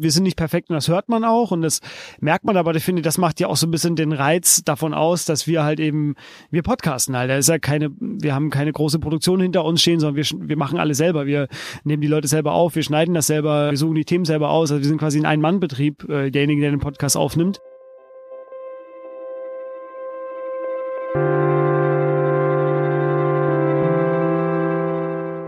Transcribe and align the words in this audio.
Wir 0.00 0.12
sind 0.12 0.22
nicht 0.22 0.36
perfekt 0.36 0.70
und 0.70 0.74
das 0.74 0.86
hört 0.86 1.08
man 1.08 1.24
auch 1.24 1.50
und 1.50 1.60
das 1.60 1.80
merkt 2.20 2.44
man, 2.44 2.56
aber 2.56 2.72
ich 2.76 2.84
finde, 2.84 3.02
das 3.02 3.18
macht 3.18 3.40
ja 3.40 3.48
auch 3.48 3.56
so 3.56 3.66
ein 3.66 3.72
bisschen 3.72 3.96
den 3.96 4.12
Reiz 4.12 4.62
davon 4.64 4.94
aus, 4.94 5.24
dass 5.24 5.48
wir 5.48 5.64
halt 5.64 5.80
eben, 5.80 6.14
wir 6.52 6.62
podcasten 6.62 7.16
halt. 7.16 7.28
Da 7.28 7.36
ist 7.36 7.48
ja 7.48 7.58
keine, 7.58 7.90
wir 7.98 8.32
haben 8.32 8.50
keine 8.50 8.72
große 8.72 9.00
Produktion 9.00 9.40
hinter 9.40 9.64
uns 9.64 9.82
stehen, 9.82 9.98
sondern 9.98 10.14
wir, 10.14 10.48
wir 10.48 10.56
machen 10.56 10.78
alles 10.78 10.98
selber. 10.98 11.26
Wir 11.26 11.48
nehmen 11.82 12.00
die 12.00 12.06
Leute 12.06 12.28
selber 12.28 12.52
auf, 12.52 12.76
wir 12.76 12.84
schneiden 12.84 13.12
das 13.12 13.26
selber, 13.26 13.70
wir 13.70 13.76
suchen 13.76 13.96
die 13.96 14.04
Themen 14.04 14.24
selber 14.24 14.50
aus. 14.50 14.70
Also 14.70 14.82
wir 14.82 14.88
sind 14.88 14.98
quasi 14.98 15.18
ein 15.18 15.26
Ein-Mann-Betrieb, 15.26 16.08
äh, 16.08 16.30
derjenige, 16.30 16.60
der 16.60 16.70
den 16.70 16.78
Podcast 16.78 17.16
aufnimmt. 17.16 17.60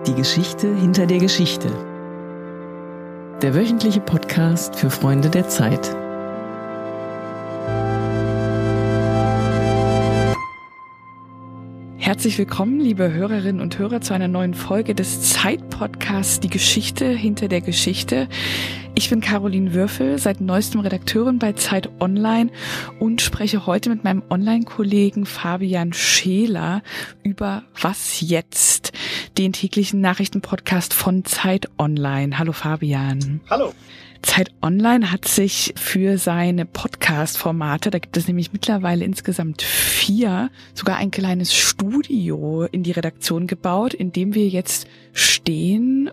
Die 0.09 0.15
Geschichte 0.15 0.75
hinter 0.75 1.07
der 1.07 1.19
Geschichte 1.19 1.69
der 3.43 3.55
wöchentliche 3.55 4.01
Podcast 4.01 4.77
für 4.77 4.91
Freunde 4.91 5.31
der 5.31 5.49
Zeit. 5.49 5.97
Herzlich 11.97 12.37
willkommen, 12.37 12.81
liebe 12.81 13.13
Hörerinnen 13.13 13.63
und 13.63 13.79
Hörer, 13.79 14.03
zu 14.03 14.13
einer 14.13 14.29
neuen 14.29 14.53
Folge 14.53 14.95
des 14.95 15.23
Zeit-Podcasts 15.23 16.41
Die 16.41 16.51
Geschichte 16.51 17.09
hinter 17.09 17.49
der 17.49 17.63
Geschichte. 17.63 18.29
Ich 19.01 19.09
bin 19.09 19.23
Caroline 19.23 19.73
Würfel, 19.73 20.19
seit 20.19 20.43
neuestem 20.43 20.83
Redakteurin 20.83 21.39
bei 21.39 21.55
Zeit 21.55 21.89
Online 22.01 22.51
und 22.99 23.23
spreche 23.23 23.65
heute 23.65 23.89
mit 23.89 24.05
meinem 24.05 24.23
Online-Kollegen 24.29 25.25
Fabian 25.25 25.95
Scheler 25.95 26.83
über 27.23 27.63
Was 27.81 28.21
jetzt, 28.21 28.93
den 29.39 29.55
täglichen 29.55 30.03
Nachrichtenpodcast 30.03 30.93
von 30.93 31.25
Zeit 31.25 31.71
Online. 31.79 32.39
Hallo 32.39 32.53
Fabian. 32.53 33.41
Hallo. 33.49 33.73
Zeit 34.23 34.51
Online 34.61 35.11
hat 35.11 35.27
sich 35.27 35.73
für 35.77 36.19
seine 36.19 36.67
Podcast-Formate, 36.67 37.91
da 37.91 37.99
gibt 37.99 38.19
es 38.19 38.29
nämlich 38.29 38.53
mittlerweile 38.53 39.05
insgesamt 39.05 39.63
vier, 39.63 40.51
sogar 40.75 40.97
ein 40.97 41.11
kleines 41.11 41.55
Studio 41.55 42.65
in 42.71 42.83
die 42.83 42.93
Redaktion 42.93 43.47
gebaut, 43.47 43.95
in 43.95 44.13
dem 44.13 44.35
wir 44.35 44.47
jetzt 44.47 44.87
stehen, 45.13 46.11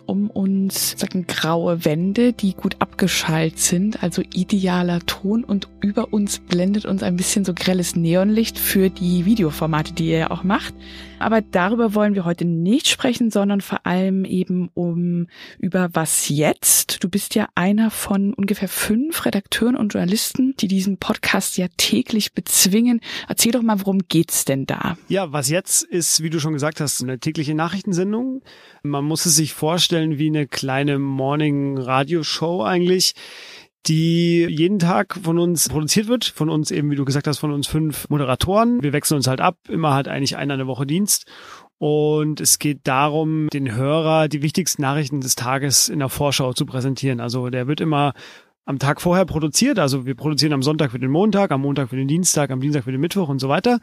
uns 0.68 1.00
sagen, 1.00 1.28
graue 1.28 1.86
Wände, 1.86 2.34
die 2.34 2.54
gut 2.54 2.76
abgeschaltet 2.80 3.58
sind, 3.60 4.04
also 4.04 4.22
idealer 4.34 5.00
Ton 5.06 5.46
und 5.46 5.70
über 5.80 6.12
uns 6.12 6.40
blendet 6.40 6.86
uns 6.86 7.04
ein 7.04 7.16
bisschen 7.16 7.46
so 7.46 7.54
grelles 7.54 7.96
Neonlicht 7.96 8.60
für 8.60 8.90
die 8.90 9.24
Videoformate, 9.24 9.94
die 9.94 10.10
ihr 10.10 10.18
ja 10.18 10.32
auch 10.32 10.44
macht. 10.44 10.74
Aber 11.20 11.42
darüber 11.42 11.96
wollen 11.96 12.16
wir 12.16 12.26
heute 12.26 12.46
nicht 12.46 12.88
sprechen, 12.88 13.32
sondern 13.32 13.62
vor 13.62 13.86
allem 13.86 14.26
eben 14.26 14.70
um 14.74 15.28
über 15.58 15.90
was 15.94 16.30
jetzt. 16.30 17.04
Du 17.04 17.10
bist 17.10 17.34
ja 17.34 17.48
einer 17.56 17.90
von 17.90 18.34
ungefähr 18.34 18.68
fünf 18.68 19.26
Redakteuren 19.26 19.76
und 19.76 19.94
Journalisten, 19.94 20.54
die 20.60 20.68
diesen 20.68 20.98
Podcast 20.98 21.58
ja 21.58 21.68
täglich 21.78 22.34
bezwingen. 22.34 23.00
Erzähl 23.28 23.52
doch 23.52 23.62
mal, 23.62 23.80
worum 23.80 24.00
geht's 24.10 24.46
denn 24.46 24.66
da? 24.66 24.98
Ja, 25.08 25.32
was 25.32 25.50
jetzt 25.50 25.84
ist, 25.84 26.22
wie 26.22 26.30
du 26.30 26.40
schon 26.40 26.54
gesagt 26.54 26.82
hast, 26.82 27.02
eine 27.02 27.20
tägliche 27.20 27.56
Nachrichtensendung. 27.56 28.42
Man 28.84 29.06
muss 29.06 29.26
es 29.26 29.36
sich 29.36 29.54
vorstellen 29.54 30.18
wie 30.18 30.28
eine 30.28 30.46
kleine 30.58 30.98
Morning-Radio-Show 30.98 32.64
eigentlich 32.64 33.14
die 33.86 34.46
jeden 34.50 34.80
Tag 34.80 35.18
von 35.24 35.40
uns 35.40 35.70
produziert 35.70 36.08
wird, 36.08 36.26
von 36.26 36.50
uns 36.50 36.72
eben, 36.72 36.92
wie 36.92 36.96
du 36.96 37.06
gesagt 37.06 37.26
hast, 37.26 37.38
von 37.38 37.54
uns 37.54 37.68
fünf 37.68 38.10
Moderatoren. 38.10 38.84
Wir 38.84 38.92
wechseln 38.92 39.16
uns 39.16 39.28
halt 39.28 39.40
ab, 39.40 39.58
immer 39.70 39.94
halt 39.94 40.10
eigentlich 40.10 40.36
einer 40.36 40.56
eine 40.56 40.68
Woche 40.68 40.86
Dienst. 40.86 41.26
Und 41.78 42.42
es 42.42 42.60
geht 42.60 42.82
darum, 42.84 43.48
den 43.54 43.74
Hörer 43.74 44.28
die 44.28 44.42
wichtigsten 44.42 44.82
Nachrichten 44.82 45.22
des 45.22 45.36
Tages 45.36 45.88
in 45.88 46.00
der 46.00 46.10
Vorschau 46.10 46.52
zu 46.52 46.66
präsentieren. 46.66 47.22
Also 47.22 47.50
der 47.50 47.68
wird 47.68 47.80
immer 47.80 48.14
am 48.66 48.80
Tag 48.80 49.00
vorher 49.00 49.26
produziert. 49.26 49.80
Also 49.80 50.06
wir 50.06 50.16
produzieren 50.16 50.54
am 50.54 50.64
Sonntag 50.64 50.92
für 50.92 51.00
den 51.00 51.12
Montag, 51.12 51.52
am 51.52 51.62
Montag 51.62 51.90
für 51.90 51.96
den 51.96 52.10
Dienstag, 52.10 52.50
am 52.50 52.60
Dienstag 52.60 52.84
für 52.84 52.92
den 52.92 53.00
Mittwoch 53.00 53.30
und 53.30 53.40
so 53.40 53.48
weiter. 53.48 53.80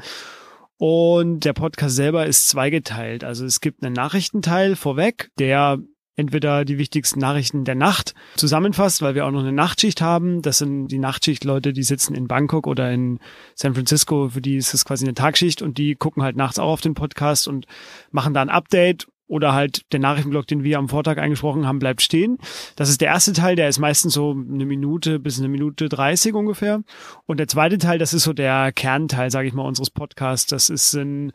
Und 0.76 1.44
der 1.44 1.52
Podcast 1.52 1.94
selber 1.94 2.26
ist 2.26 2.48
zweigeteilt. 2.48 3.24
Also 3.24 3.46
es 3.46 3.60
gibt 3.60 3.82
einen 3.82 3.94
Nachrichtenteil 3.94 4.76
vorweg, 4.76 5.30
der 5.38 5.78
entweder 6.16 6.64
die 6.64 6.78
wichtigsten 6.78 7.20
Nachrichten 7.20 7.64
der 7.64 7.74
Nacht 7.74 8.14
zusammenfasst, 8.36 9.02
weil 9.02 9.14
wir 9.14 9.26
auch 9.26 9.30
noch 9.30 9.40
eine 9.40 9.52
Nachtschicht 9.52 10.00
haben. 10.00 10.42
Das 10.42 10.58
sind 10.58 10.88
die 10.88 10.98
Nachtschichtleute, 10.98 11.72
die 11.72 11.82
sitzen 11.82 12.14
in 12.14 12.28
Bangkok 12.28 12.66
oder 12.66 12.92
in 12.92 13.18
San 13.54 13.74
Francisco, 13.74 14.28
für 14.28 14.40
die 14.40 14.56
ist 14.56 14.74
es 14.74 14.84
quasi 14.84 15.04
eine 15.04 15.14
Tagschicht 15.14 15.62
und 15.62 15.78
die 15.78 15.94
gucken 15.94 16.22
halt 16.22 16.36
nachts 16.36 16.58
auch 16.58 16.72
auf 16.72 16.80
den 16.80 16.94
Podcast 16.94 17.48
und 17.48 17.66
machen 18.10 18.34
da 18.34 18.42
ein 18.42 18.48
Update 18.48 19.06
oder 19.26 19.54
halt 19.54 19.90
der 19.92 20.00
Nachrichtenblock, 20.00 20.46
den 20.46 20.64
wir 20.64 20.78
am 20.78 20.90
Vortag 20.90 21.16
eingesprochen 21.16 21.66
haben, 21.66 21.78
bleibt 21.78 22.02
stehen. 22.02 22.36
Das 22.76 22.90
ist 22.90 23.00
der 23.00 23.08
erste 23.08 23.32
Teil, 23.32 23.56
der 23.56 23.70
ist 23.70 23.78
meistens 23.78 24.12
so 24.12 24.32
eine 24.32 24.66
Minute 24.66 25.18
bis 25.18 25.38
eine 25.38 25.48
Minute 25.48 25.88
dreißig 25.88 26.34
ungefähr. 26.34 26.82
Und 27.24 27.38
der 27.38 27.48
zweite 27.48 27.78
Teil, 27.78 27.98
das 27.98 28.12
ist 28.12 28.24
so 28.24 28.34
der 28.34 28.70
Kernteil, 28.72 29.30
sage 29.30 29.48
ich 29.48 29.54
mal, 29.54 29.66
unseres 29.66 29.90
Podcasts. 29.90 30.46
Das 30.46 30.68
ist 30.68 30.92
ein 30.94 31.32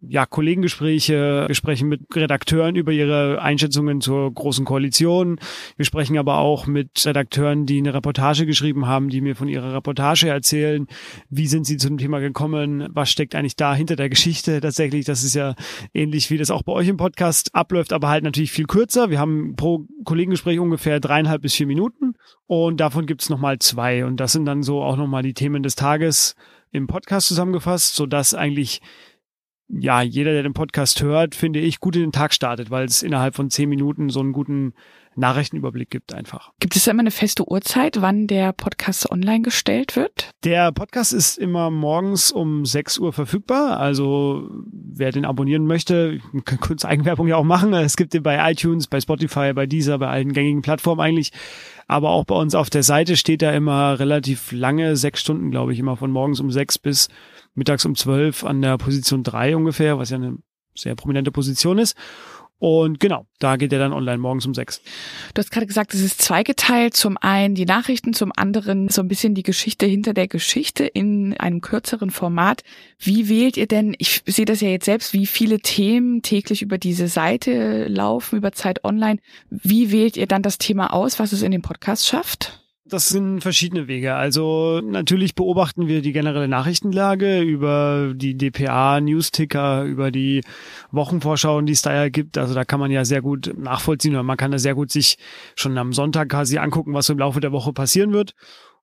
ja, 0.00 0.26
Kollegengespräche, 0.26 1.44
wir 1.48 1.54
sprechen 1.54 1.88
mit 1.88 2.02
Redakteuren 2.14 2.76
über 2.76 2.92
ihre 2.92 3.40
Einschätzungen 3.40 4.00
zur 4.00 4.32
großen 4.32 4.64
Koalition. 4.64 5.40
Wir 5.76 5.84
sprechen 5.84 6.18
aber 6.18 6.38
auch 6.38 6.66
mit 6.66 7.04
Redakteuren, 7.04 7.66
die 7.66 7.78
eine 7.78 7.94
Reportage 7.94 8.46
geschrieben 8.46 8.86
haben, 8.86 9.08
die 9.08 9.20
mir 9.20 9.36
von 9.36 9.48
ihrer 9.48 9.74
Reportage 9.74 10.28
erzählen. 10.28 10.86
Wie 11.30 11.46
sind 11.46 11.66
sie 11.66 11.78
zu 11.78 11.88
dem 11.88 11.98
Thema 11.98 12.20
gekommen? 12.20 12.88
Was 12.90 13.10
steckt 13.10 13.34
eigentlich 13.34 13.56
da 13.56 13.74
hinter 13.74 13.96
der 13.96 14.10
Geschichte 14.10 14.60
tatsächlich? 14.60 15.06
Das 15.06 15.24
ist 15.24 15.34
ja 15.34 15.54
ähnlich, 15.94 16.30
wie 16.30 16.38
das 16.38 16.50
auch 16.50 16.62
bei 16.62 16.72
euch 16.72 16.88
im 16.88 16.98
Podcast 16.98 17.54
abläuft, 17.54 17.92
aber 17.92 18.08
halt 18.08 18.22
natürlich 18.22 18.52
viel 18.52 18.66
kürzer. 18.66 19.10
Wir 19.10 19.18
haben 19.18 19.56
pro 19.56 19.86
Kollegengespräch 20.04 20.60
ungefähr 20.60 21.00
dreieinhalb 21.00 21.42
bis 21.42 21.54
vier 21.54 21.66
Minuten 21.66 22.14
und 22.46 22.78
davon 22.80 23.06
gibt's 23.06 23.30
nochmal 23.30 23.58
zwei. 23.60 24.04
Und 24.04 24.18
das 24.18 24.32
sind 24.32 24.44
dann 24.44 24.62
so 24.62 24.82
auch 24.82 24.96
nochmal 24.96 25.22
die 25.22 25.34
Themen 25.34 25.62
des 25.62 25.74
Tages 25.74 26.36
im 26.70 26.86
Podcast 26.86 27.28
zusammengefasst, 27.28 27.94
sodass 27.94 28.34
eigentlich 28.34 28.82
ja, 29.68 30.02
jeder, 30.02 30.32
der 30.32 30.42
den 30.42 30.52
Podcast 30.52 31.02
hört, 31.02 31.34
finde 31.34 31.60
ich, 31.60 31.80
gut 31.80 31.96
in 31.96 32.02
den 32.02 32.12
Tag 32.12 32.32
startet, 32.32 32.70
weil 32.70 32.84
es 32.84 33.02
innerhalb 33.02 33.34
von 33.34 33.50
zehn 33.50 33.68
Minuten 33.68 34.10
so 34.10 34.20
einen 34.20 34.32
guten 34.32 34.74
Nachrichtenüberblick 35.16 35.90
gibt 35.90 36.14
einfach. 36.14 36.52
Gibt 36.60 36.76
es 36.76 36.84
da 36.84 36.90
immer 36.90 37.00
eine 37.00 37.10
feste 37.10 37.48
Uhrzeit, 37.48 38.00
wann 38.00 38.26
der 38.26 38.52
Podcast 38.52 39.10
online 39.10 39.40
gestellt 39.40 39.96
wird? 39.96 40.30
Der 40.44 40.72
Podcast 40.72 41.12
ist 41.12 41.38
immer 41.38 41.70
morgens 41.70 42.30
um 42.30 42.66
6 42.66 42.98
Uhr 42.98 43.12
verfügbar. 43.12 43.80
Also 43.80 44.48
wer 44.70 45.12
den 45.12 45.24
abonnieren 45.24 45.66
möchte, 45.66 46.20
kann 46.44 46.60
kurz 46.60 46.84
Eigenwerbung 46.84 47.28
ja 47.28 47.36
auch 47.36 47.44
machen. 47.44 47.72
Es 47.72 47.96
gibt 47.96 48.12
den 48.12 48.22
bei 48.22 48.50
iTunes, 48.50 48.86
bei 48.86 49.00
Spotify, 49.00 49.52
bei 49.54 49.66
dieser, 49.66 49.98
bei 49.98 50.08
allen 50.08 50.32
gängigen 50.32 50.62
Plattformen 50.62 51.00
eigentlich. 51.00 51.32
Aber 51.88 52.10
auch 52.10 52.24
bei 52.24 52.34
uns 52.34 52.54
auf 52.54 52.68
der 52.68 52.82
Seite 52.82 53.16
steht 53.16 53.42
da 53.42 53.52
immer 53.52 53.98
relativ 53.98 54.52
lange, 54.52 54.96
sechs 54.96 55.20
Stunden, 55.20 55.50
glaube 55.50 55.72
ich, 55.72 55.78
immer 55.78 55.96
von 55.96 56.10
morgens 56.10 56.40
um 56.40 56.50
sechs 56.50 56.78
bis 56.78 57.08
mittags 57.56 57.84
um 57.84 57.96
zwölf 57.96 58.44
an 58.44 58.62
der 58.62 58.78
Position 58.78 59.22
drei 59.22 59.56
ungefähr, 59.56 59.98
was 59.98 60.10
ja 60.10 60.16
eine 60.16 60.36
sehr 60.74 60.94
prominente 60.94 61.32
Position 61.32 61.78
ist. 61.78 61.96
Und 62.58 63.00
genau, 63.00 63.26
da 63.38 63.56
geht 63.56 63.72
er 63.74 63.78
dann 63.78 63.92
online 63.92 64.16
morgens 64.16 64.46
um 64.46 64.54
sechs. 64.54 64.80
Du 65.34 65.40
hast 65.40 65.50
gerade 65.50 65.66
gesagt, 65.66 65.92
es 65.92 66.00
ist 66.00 66.22
zweigeteilt. 66.22 66.96
Zum 66.96 67.18
einen 67.20 67.54
die 67.54 67.66
Nachrichten, 67.66 68.14
zum 68.14 68.32
anderen 68.34 68.88
so 68.88 69.02
ein 69.02 69.08
bisschen 69.08 69.34
die 69.34 69.42
Geschichte 69.42 69.84
hinter 69.84 70.14
der 70.14 70.26
Geschichte 70.26 70.84
in 70.86 71.36
einem 71.36 71.60
kürzeren 71.60 72.08
Format. 72.10 72.62
Wie 72.98 73.28
wählt 73.28 73.58
ihr 73.58 73.66
denn, 73.66 73.94
ich 73.98 74.22
sehe 74.24 74.46
das 74.46 74.62
ja 74.62 74.68
jetzt 74.68 74.86
selbst, 74.86 75.12
wie 75.12 75.26
viele 75.26 75.60
Themen 75.60 76.22
täglich 76.22 76.62
über 76.62 76.78
diese 76.78 77.08
Seite 77.08 77.88
laufen, 77.88 78.38
über 78.38 78.52
Zeit 78.52 78.84
Online. 78.84 79.20
Wie 79.50 79.92
wählt 79.92 80.16
ihr 80.16 80.26
dann 80.26 80.42
das 80.42 80.56
Thema 80.56 80.94
aus, 80.94 81.18
was 81.18 81.32
es 81.32 81.42
in 81.42 81.52
den 81.52 81.62
Podcast 81.62 82.06
schafft? 82.06 82.65
Das 82.88 83.08
sind 83.08 83.40
verschiedene 83.40 83.88
Wege. 83.88 84.14
Also 84.14 84.80
natürlich 84.80 85.34
beobachten 85.34 85.88
wir 85.88 86.02
die 86.02 86.12
generelle 86.12 86.46
Nachrichtenlage 86.46 87.40
über 87.40 88.12
die 88.14 88.36
DPA, 88.36 89.00
Newsticker, 89.00 89.82
über 89.82 90.12
die 90.12 90.44
Wochenvorschauen, 90.92 91.66
die 91.66 91.72
es 91.72 91.82
da 91.82 91.92
ja 91.92 92.08
gibt. 92.08 92.38
Also 92.38 92.54
da 92.54 92.64
kann 92.64 92.78
man 92.78 92.92
ja 92.92 93.04
sehr 93.04 93.22
gut 93.22 93.52
nachvollziehen 93.58 94.12
oder 94.12 94.22
man 94.22 94.36
kann 94.36 94.52
da 94.52 94.58
sehr 94.58 94.76
gut 94.76 94.92
sich 94.92 95.16
schon 95.56 95.76
am 95.78 95.92
Sonntag 95.92 96.28
quasi 96.28 96.58
angucken, 96.58 96.94
was 96.94 97.06
so 97.06 97.12
im 97.12 97.18
Laufe 97.18 97.40
der 97.40 97.50
Woche 97.50 97.72
passieren 97.72 98.12
wird. 98.12 98.34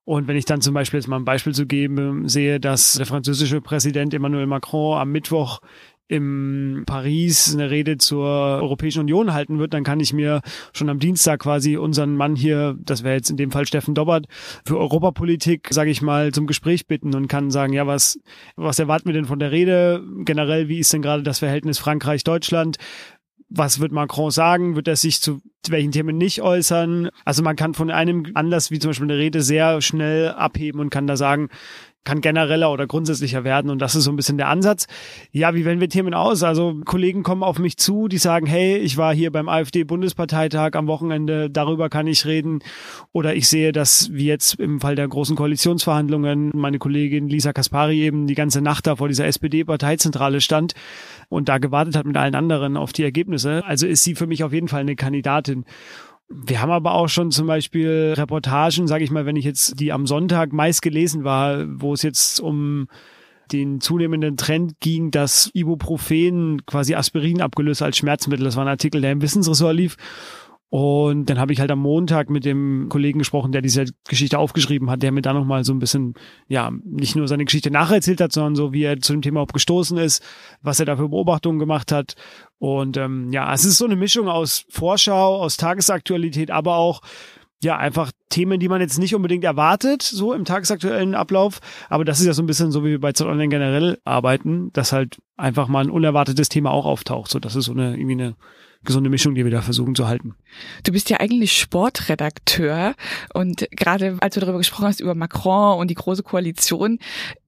Und 0.05 0.27
wenn 0.27 0.35
ich 0.35 0.43
dann 0.43 0.59
zum 0.59 0.73
Beispiel 0.73 0.99
jetzt 0.99 1.07
mal 1.07 1.15
ein 1.15 1.23
Beispiel 1.23 1.53
zu 1.53 1.65
geben 1.65 2.27
sehe, 2.27 2.59
dass 2.59 2.95
der 2.95 3.05
französische 3.05 3.61
Präsident 3.61 4.13
Emmanuel 4.13 4.47
Macron 4.47 4.99
am 4.99 5.11
Mittwoch 5.11 5.61
im 6.07 6.83
Paris 6.85 7.53
eine 7.53 7.69
Rede 7.69 7.97
zur 7.97 8.25
Europäischen 8.25 8.99
Union 8.99 9.33
halten 9.33 9.59
wird, 9.59 9.73
dann 9.73 9.83
kann 9.83 9.99
ich 9.99 10.13
mir 10.13 10.41
schon 10.73 10.89
am 10.89 10.99
Dienstag 10.99 11.41
quasi 11.41 11.77
unseren 11.77 12.15
Mann 12.15 12.35
hier, 12.35 12.75
das 12.79 13.03
wäre 13.03 13.15
jetzt 13.15 13.29
in 13.29 13.37
dem 13.37 13.51
Fall 13.51 13.65
Steffen 13.65 13.95
Dobbert, 13.95 14.27
für 14.65 14.77
Europapolitik, 14.77 15.69
sage 15.71 15.91
ich 15.91 16.01
mal, 16.01 16.31
zum 16.31 16.45
Gespräch 16.45 16.87
bitten 16.87 17.15
und 17.15 17.27
kann 17.27 17.51
sagen, 17.51 17.73
ja, 17.73 17.87
was, 17.87 18.19
was 18.55 18.79
erwarten 18.79 19.05
wir 19.05 19.13
denn 19.13 19.25
von 19.25 19.39
der 19.39 19.51
Rede? 19.51 20.03
Generell, 20.25 20.67
wie 20.67 20.79
ist 20.79 20.93
denn 20.93 21.01
gerade 21.01 21.23
das 21.23 21.39
Verhältnis 21.39 21.79
Frankreich-Deutschland? 21.79 22.77
Was 23.49 23.79
wird 23.79 23.91
Macron 23.91 24.31
sagen? 24.31 24.75
Wird 24.75 24.87
er 24.87 24.95
sich 24.95 25.21
zu 25.21 25.41
welchen 25.69 25.91
Themen 25.91 26.17
nicht 26.17 26.41
äußern. 26.41 27.09
Also 27.23 27.43
man 27.43 27.55
kann 27.55 27.73
von 27.73 27.91
einem 27.91 28.25
Anlass, 28.33 28.71
wie 28.71 28.79
zum 28.79 28.89
Beispiel 28.89 29.09
eine 29.09 29.17
Rede, 29.17 29.41
sehr 29.41 29.81
schnell 29.81 30.29
abheben 30.29 30.79
und 30.79 30.89
kann 30.89 31.07
da 31.07 31.15
sagen, 31.15 31.49
kann 32.03 32.21
genereller 32.21 32.71
oder 32.71 32.87
grundsätzlicher 32.87 33.43
werden 33.43 33.71
und 33.71 33.79
das 33.79 33.95
ist 33.95 34.03
so 34.03 34.11
ein 34.11 34.15
bisschen 34.15 34.37
der 34.37 34.49
Ansatz. 34.49 34.87
Ja, 35.31 35.55
wie 35.55 35.65
wählen 35.65 35.79
wir 35.79 35.89
Themen 35.89 36.13
aus? 36.13 36.43
Also 36.43 36.75
Kollegen 36.85 37.23
kommen 37.23 37.43
auf 37.43 37.59
mich 37.59 37.77
zu, 37.77 38.07
die 38.07 38.17
sagen, 38.17 38.45
hey, 38.45 38.77
ich 38.77 38.97
war 38.97 39.13
hier 39.13 39.31
beim 39.31 39.47
AfD-Bundesparteitag 39.47 40.71
am 40.73 40.87
Wochenende, 40.87 41.49
darüber 41.49 41.89
kann 41.89 42.07
ich 42.07 42.25
reden. 42.25 42.59
Oder 43.11 43.35
ich 43.35 43.47
sehe, 43.47 43.71
dass 43.71 44.11
wie 44.11 44.25
jetzt 44.25 44.59
im 44.59 44.81
Fall 44.81 44.95
der 44.95 45.07
großen 45.07 45.35
Koalitionsverhandlungen 45.35 46.51
meine 46.53 46.79
Kollegin 46.79 47.29
Lisa 47.29 47.53
Kaspari 47.53 48.01
eben 48.01 48.27
die 48.27 48.35
ganze 48.35 48.61
Nacht 48.61 48.87
da 48.87 48.97
vor 48.97 49.07
dieser 49.07 49.25
SPD-Parteizentrale 49.25 50.41
stand 50.41 50.73
und 51.29 51.49
da 51.49 51.57
gewartet 51.57 51.95
hat 51.95 52.05
mit 52.05 52.17
allen 52.17 52.35
anderen 52.35 52.77
auf 52.77 52.93
die 52.93 53.03
Ergebnisse. 53.03 53.63
Also 53.65 53.87
ist 53.87 54.03
sie 54.03 54.15
für 54.15 54.27
mich 54.27 54.43
auf 54.43 54.53
jeden 54.53 54.67
Fall 54.67 54.81
eine 54.81 54.95
Kandidatin. 54.95 55.65
Wir 56.29 56.61
haben 56.61 56.71
aber 56.71 56.93
auch 56.93 57.09
schon 57.09 57.31
zum 57.31 57.47
Beispiel 57.47 58.13
Reportagen, 58.17 58.87
sage 58.87 59.03
ich 59.03 59.11
mal, 59.11 59.25
wenn 59.25 59.35
ich 59.35 59.45
jetzt 59.45 59.79
die 59.79 59.91
am 59.91 60.07
Sonntag 60.07 60.51
meist 60.51 60.81
gelesen 60.81 61.23
war, 61.23 61.65
wo 61.67 61.93
es 61.93 62.01
jetzt 62.01 62.39
um 62.39 62.87
den 63.51 63.81
zunehmenden 63.81 64.37
Trend 64.37 64.79
ging, 64.79 65.11
dass 65.11 65.51
Ibuprofen 65.53 66.65
quasi 66.65 66.95
Aspirin 66.95 67.41
abgelöst 67.41 67.81
als 67.81 67.97
Schmerzmittel. 67.97 68.45
Das 68.45 68.55
war 68.55 68.63
ein 68.65 68.69
Artikel, 68.69 69.01
der 69.01 69.11
im 69.11 69.21
Wissensressort 69.21 69.75
lief. 69.75 69.97
Und 70.73 71.29
dann 71.29 71.37
habe 71.37 71.53
ich 71.53 71.59
halt 71.59 71.69
am 71.69 71.77
Montag 71.77 72.31
mit 72.31 72.45
dem 72.45 72.87
Kollegen 72.89 73.19
gesprochen, 73.19 73.51
der 73.51 73.61
diese 73.61 73.85
Geschichte 74.09 74.39
aufgeschrieben 74.39 74.89
hat, 74.89 75.03
der 75.03 75.11
mir 75.11 75.21
da 75.21 75.31
nochmal 75.31 75.63
so 75.63 75.71
ein 75.71 75.77
bisschen, 75.77 76.15
ja, 76.47 76.71
nicht 76.83 77.15
nur 77.15 77.27
seine 77.27 77.45
Geschichte 77.45 77.69
nacherzählt 77.69 78.19
hat, 78.19 78.31
sondern 78.31 78.55
so, 78.55 78.73
wie 78.73 78.81
er 78.81 78.99
zu 78.99 79.13
dem 79.13 79.21
Thema 79.21 79.41
auch 79.41 79.47
gestoßen 79.53 79.99
ist, 79.99 80.23
was 80.63 80.79
er 80.79 80.87
da 80.87 80.97
für 80.97 81.09
Beobachtungen 81.09 81.59
gemacht 81.59 81.91
hat. 81.91 82.15
Und 82.57 82.97
ähm, 82.97 83.31
ja, 83.31 83.53
es 83.53 83.65
ist 83.65 83.77
so 83.77 83.85
eine 83.85 83.95
Mischung 83.95 84.27
aus 84.27 84.65
Vorschau, 84.67 85.43
aus 85.43 85.57
Tagesaktualität, 85.57 86.49
aber 86.49 86.77
auch 86.77 87.01
ja, 87.61 87.77
einfach 87.77 88.11
Themen, 88.29 88.59
die 88.59 88.67
man 88.67 88.81
jetzt 88.81 88.97
nicht 88.97 89.13
unbedingt 89.13 89.43
erwartet, 89.43 90.01
so 90.01 90.33
im 90.33 90.43
tagesaktuellen 90.43 91.13
Ablauf. 91.13 91.59
Aber 91.87 92.03
das 92.03 92.19
ist 92.19 92.25
ja 92.25 92.33
so 92.33 92.41
ein 92.41 92.47
bisschen 92.47 92.71
so, 92.71 92.83
wie 92.83 92.89
wir 92.89 92.99
bei 92.99 93.11
Zeit 93.11 93.27
Online 93.27 93.49
generell 93.49 93.99
arbeiten, 94.05 94.73
dass 94.73 94.91
halt 94.91 95.19
einfach 95.37 95.67
mal 95.67 95.83
ein 95.83 95.91
unerwartetes 95.91 96.49
Thema 96.49 96.71
auch 96.71 96.87
auftaucht. 96.87 97.29
So, 97.29 97.37
das 97.37 97.55
ist 97.55 97.65
so 97.65 97.73
eine, 97.73 97.95
irgendwie 97.95 98.13
eine 98.13 98.35
gesunde 98.83 99.09
Mischung, 99.09 99.35
die 99.35 99.43
wir 99.43 99.51
da 99.51 99.61
versuchen 99.61 99.95
zu 99.95 100.07
halten. 100.07 100.35
Du 100.83 100.91
bist 100.91 101.09
ja 101.09 101.19
eigentlich 101.19 101.57
Sportredakteur 101.57 102.95
und 103.33 103.67
gerade 103.71 104.17
als 104.19 104.35
du 104.35 104.41
darüber 104.41 104.57
gesprochen 104.57 104.85
hast, 104.85 104.99
über 104.99 105.15
Macron 105.15 105.79
und 105.79 105.89
die 105.89 105.95
große 105.95 106.23
Koalition, 106.23 106.99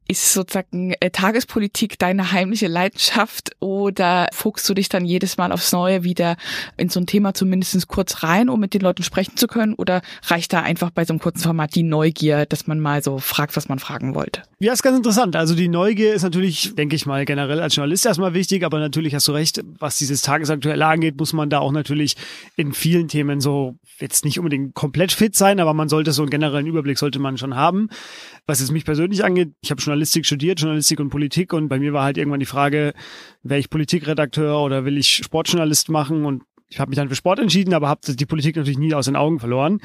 ist 0.08 0.34
sozusagen 0.34 0.94
äh, 1.00 1.10
Tagespolitik 1.10 1.98
deine 1.98 2.32
heimliche 2.32 2.68
Leidenschaft 2.68 3.52
oder 3.60 4.28
fuchst 4.32 4.68
du 4.70 4.74
dich 4.74 4.90
dann 4.90 5.06
jedes 5.06 5.38
Mal 5.38 5.52
aufs 5.52 5.72
Neue 5.72 6.04
wieder 6.04 6.38
in 6.78 6.90
so 6.90 7.00
ein 7.00 7.08
Thema 7.08 7.34
zumindest 7.34 7.88
kurz 7.88 8.24
rein, 8.24 8.50
um 8.50 8.60
mit 8.60 8.74
den 8.74 8.82
Leuten 8.82 9.04
sprechen 9.04 9.38
zu 9.38 9.48
können? 9.48 9.74
Oder 9.74 10.02
reicht 10.24 10.54
da 10.54 10.62
einfach 10.62 10.92
bei 10.92 11.06
so 11.06 11.14
einem 11.14 11.20
kurzen 11.20 11.44
Format 11.44 11.76
die 11.76 11.84
Neugier, 11.84 12.46
dass 12.46 12.68
man 12.68 12.80
mal 12.80 13.04
so 13.04 13.18
fragt, 13.18 13.56
was 13.56 13.68
man 13.68 13.80
fragen 13.80 14.16
wollte? 14.16 14.44
Ja, 14.60 14.74
ist 14.74 14.84
ganz 14.84 14.98
interessant. 14.98 15.36
Also 15.36 15.56
die 15.56 15.68
Neugier 15.68 16.14
ist 16.14 16.24
natürlich, 16.24 16.76
denke 16.76 16.96
ich 16.96 17.06
mal, 17.06 17.26
generell 17.26 17.60
als 17.60 17.76
Journalist 17.76 18.06
erstmal 18.06 18.34
wichtig, 18.34 18.64
aber 18.64 18.80
natürlich 18.80 19.16
hast 19.16 19.28
du 19.28 19.32
recht, 19.32 19.62
was 19.80 19.98
dieses 19.98 20.22
Tagesaktuelle 20.22 20.86
angeht, 20.86 21.18
muss 21.18 21.34
man 21.34 21.50
da 21.50 21.60
auch 21.60 21.72
natürlich 21.72 22.16
in 22.56 22.74
vielen 22.74 23.08
Themen 23.08 23.42
so 23.42 23.76
jetzt 24.00 24.26
nicht 24.26 24.40
unbedingt 24.40 24.74
komplett 24.74 25.12
fit 25.12 25.36
sein, 25.36 25.60
aber 25.60 25.74
man 25.74 25.90
sollte 25.90 26.12
so 26.12 26.22
einen 26.22 26.30
generellen 26.30 26.68
Überblick 26.68 26.98
sollte 26.98 27.20
man 27.20 27.38
schon 27.38 27.56
haben. 27.56 27.90
Was 28.46 28.60
es 28.60 28.72
mich 28.72 28.86
persönlich 28.86 29.24
angeht, 29.24 29.54
ich 29.62 29.72
habe 29.72 29.82
Journalistik 29.96 30.26
studiert, 30.26 30.60
Journalistik 30.60 31.00
und 31.00 31.10
Politik. 31.10 31.54
Und 31.54 31.70
bei 31.70 31.80
mir 31.80 31.94
war 31.94 32.04
halt 32.04 32.18
irgendwann 32.18 32.42
die 32.42 32.46
Frage, 32.46 32.94
wäre 33.44 33.62
ich 33.62 33.70
Politikredakteur 33.70 34.62
oder 34.62 34.84
will 34.84 34.98
ich 34.98 35.10
Sportjournalist 35.10 35.88
machen? 35.88 36.26
Und 36.26 36.44
ich 36.68 36.80
habe 36.80 36.90
mich 36.90 36.98
dann 36.98 37.10
für 37.10 37.16
Sport 37.16 37.40
entschieden, 37.40 37.76
aber 37.76 37.88
habe 37.88 38.16
die 38.16 38.26
Politik 38.26 38.56
natürlich 38.56 38.80
nie 38.80 38.94
aus 38.96 39.06
den 39.06 39.16
Augen 39.16 39.40
verloren, 39.40 39.80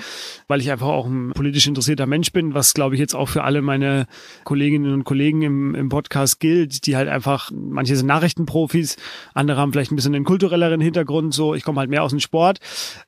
weil 0.48 0.60
ich 0.60 0.70
einfach 0.70 0.86
auch 0.86 1.06
ein 1.06 1.32
politisch 1.34 1.66
interessierter 1.66 2.06
Mensch 2.06 2.32
bin, 2.32 2.54
was 2.54 2.72
glaube 2.72 2.94
ich 2.94 3.00
jetzt 3.00 3.14
auch 3.14 3.28
für 3.28 3.44
alle 3.44 3.60
meine 3.60 4.06
Kolleginnen 4.44 4.94
und 4.94 5.04
Kollegen 5.04 5.42
im, 5.42 5.74
im 5.74 5.88
Podcast 5.90 6.40
gilt, 6.40 6.86
die 6.86 6.96
halt 6.96 7.08
einfach, 7.08 7.50
manche 7.52 7.96
sind 7.96 8.06
Nachrichtenprofis, 8.06 8.96
andere 9.34 9.60
haben 9.60 9.72
vielleicht 9.72 9.92
ein 9.92 9.96
bisschen 9.96 10.14
einen 10.14 10.24
kulturelleren 10.24 10.80
Hintergrund, 10.80 11.34
so 11.34 11.54
ich 11.54 11.64
komme 11.64 11.80
halt 11.80 11.90
mehr 11.90 12.02
aus 12.02 12.12
dem 12.12 12.20
Sport. 12.20 12.60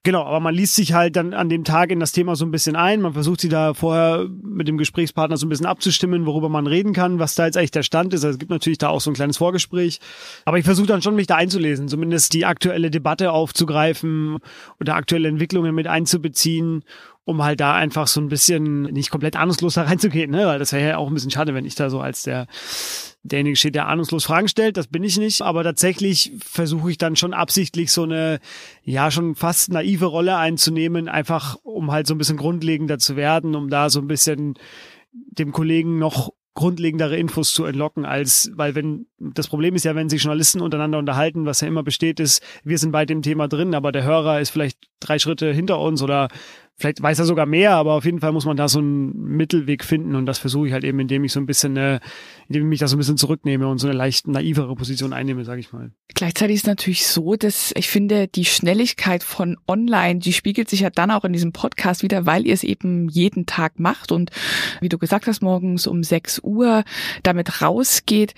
Genau, 0.03 0.23
aber 0.25 0.41
man 0.41 0.55
liest 0.55 0.75
sich 0.75 0.93
halt 0.93 1.17
dann 1.17 1.33
an 1.33 1.49
dem 1.49 1.65
Tag 1.65 1.91
in 1.91 1.99
das 1.99 2.13
Thema 2.13 2.37
so 2.37 2.45
ein 2.45 2.51
bisschen 2.51 2.77
ein, 2.77 3.01
man 3.01 3.15
versucht 3.15 3.41
sie 3.41 3.49
da 3.49 3.73
vorher 3.73 4.29
mit 4.43 4.69
dem 4.69 4.77
Gesprächspartner 4.77 5.39
so 5.39 5.47
ein 5.47 5.49
bisschen 5.49 5.67
abzustimmen, 5.67 6.27
worüber 6.27 6.51
man 6.51 6.67
reden 6.67 6.93
kann, 6.93 7.19
was 7.19 7.37
da 7.37 7.47
jetzt 7.47 7.57
eigentlich 7.57 7.71
der 7.71 7.85
Stand 7.85 8.13
ist. 8.13 8.23
Also 8.23 8.35
es 8.35 8.39
gibt 8.39 8.51
natürlich 8.51 8.79
da 8.79 8.89
auch 8.89 9.01
so 9.01 9.11
ein 9.11 9.15
kleines 9.15 9.39
Vorgespräch, 9.39 9.99
aber 10.45 10.59
ich 10.59 10.65
versuche 10.67 10.89
dann 10.89 11.01
schon 11.01 11.17
mich 11.17 11.27
da 11.27 11.37
einzulesen, 11.37 11.89
zumindest 11.89 12.35
die 12.35 12.45
aktuelle 12.45 12.91
Debatte 12.91 13.33
aufzunehmen 13.33 13.63
aufzugreifen 13.73 14.39
oder 14.81 14.95
aktuelle 14.95 15.29
Entwicklungen 15.29 15.75
mit 15.75 15.87
einzubeziehen, 15.87 16.85
um 17.25 17.43
halt 17.43 17.61
da 17.61 17.75
einfach 17.75 18.07
so 18.07 18.21
ein 18.21 18.29
bisschen 18.29 18.83
nicht 18.85 19.11
komplett 19.11 19.37
ahnungslos 19.37 19.75
da 19.75 19.83
reinzugehen, 19.83 20.31
ne? 20.31 20.47
Weil 20.47 20.59
das 20.59 20.73
wäre 20.73 20.91
ja 20.91 20.97
auch 20.97 21.09
ein 21.09 21.15
bisschen 21.15 21.31
schade, 21.31 21.55
wenn 21.55 21.65
ich 21.65 21.75
da 21.75 21.91
so 21.91 22.01
als 22.01 22.23
der 22.23 22.47
derjenige 23.25 23.55
steht, 23.55 23.77
der 23.77 23.87
ahnungslos 23.87 24.25
Fragen 24.25 24.49
stellt. 24.49 24.77
Das 24.77 24.89
bin 24.89 25.05
ich 25.05 25.17
nicht. 25.17 25.43
Aber 25.43 25.63
tatsächlich 25.63 26.33
versuche 26.41 26.91
ich 26.91 26.99
dann 26.99 27.15
schon 27.15 27.35
absichtlich 27.35 27.93
so 27.93 28.03
eine, 28.03 28.41
ja, 28.83 29.13
schon 29.13 29.37
fast 29.37 29.71
naive 29.71 30.07
Rolle 30.07 30.37
einzunehmen, 30.37 31.09
einfach 31.09 31.57
um 31.63 31.93
halt 31.93 32.09
so 32.09 32.15
ein 32.15 32.19
bisschen 32.19 32.37
grundlegender 32.37 32.99
zu 32.99 33.15
werden, 33.15 33.55
um 33.55 33.71
da 33.71 33.91
so 33.91 34.01
ein 34.01 34.09
bisschen 34.09 34.55
dem 35.13 35.53
Kollegen 35.53 36.01
noch 36.01 36.33
grundlegendere 36.55 37.17
Infos 37.17 37.55
zu 37.55 37.65
entlocken, 37.65 38.05
als, 38.05 38.51
weil 38.55 38.75
wenn, 38.75 39.07
das 39.19 39.49
Problem 39.49 39.75
ist 39.75 39.85
ja, 39.85 39.95
wenn 39.95 40.11
sich 40.11 40.23
Journalisten 40.23 40.61
untereinander 40.61 40.99
unterhalten, 40.99 41.47
was 41.47 41.63
ja 41.63 41.69
immer 41.69 41.83
besteht, 41.83 42.21
ist, 42.21 42.43
wir 42.63 42.79
sind 42.79 42.93
bei 42.93 43.07
dem 43.07 43.23
Thema 43.23 43.49
drin, 43.49 43.75
aber 43.75 43.91
der 43.91 44.05
Hörer 44.05 44.41
ist 44.41 44.51
vielleicht 44.51 44.79
drei 45.01 45.19
Schritte 45.19 45.53
hinter 45.53 45.81
uns 45.81 46.03
oder 46.03 46.29
vielleicht 46.83 47.03
weiß 47.03 47.19
er 47.21 47.25
sogar 47.25 47.47
mehr, 47.47 47.73
aber 47.73 47.95
auf 47.95 48.05
jeden 48.05 48.21
Fall 48.21 48.33
muss 48.33 48.45
man 48.45 48.57
da 48.57 48.69
so 48.69 48.81
einen 48.81 49.37
Mittelweg 49.37 49.85
finden 49.85 50.15
und 50.15 50.27
das 50.27 50.39
versuche 50.39 50.67
ich 50.67 50.73
halt 50.73 50.85
eben, 50.85 50.99
indem 51.01 51.25
ich 51.25 51.33
so 51.33 51.41
ein 51.41 51.47
bisschen, 51.47 51.77
äh, 51.77 52.01
indem 52.49 52.65
ich 52.65 52.69
mich 52.69 52.81
da 52.81 52.89
so 52.89 52.97
ein 52.97 52.99
bisschen 52.99 53.17
zurücknehme 53.17 53.67
und 53.69 53.79
so 53.79 53.87
eine 53.87 53.97
leicht 53.97 54.27
naivere 54.27 54.75
Position 54.75 55.13
einnehme, 55.13 55.45
sage 55.45 55.61
ich 55.61 55.73
mal. 55.73 55.93
Gleichzeitig 56.15 56.57
ist 56.57 56.67
natürlich 56.67 57.07
so, 57.07 57.37
dass 57.37 57.73
ich 57.77 57.89
finde, 57.89 58.29
die 58.29 58.45
Schnelligkeit 58.45 59.23
von 59.23 59.57
online, 59.67 60.19
die 60.19 60.33
spiegelt 60.33 60.69
sich 60.69 60.81
ja 60.81 60.91
dann 60.91 61.11
auch 61.11 61.25
in 61.25 61.33
diesem 61.33 61.53
Podcast 61.53 62.03
wieder, 62.03 62.27
weil 62.27 62.47
ihr 62.47 62.55
es 62.55 62.65
eben 62.65 63.09
jeden 63.09 63.47
Tag 63.47 63.79
macht 63.79 64.13
und 64.13 64.31
wie 64.81 64.89
du 64.89 64.99
gesagt 64.99 65.27
hast, 65.27 65.41
morgens 65.41 65.87
um 65.87 66.03
6 66.03 66.41
Uhr 66.43 66.85
damit 67.23 67.63
rausgeht. 67.63 68.35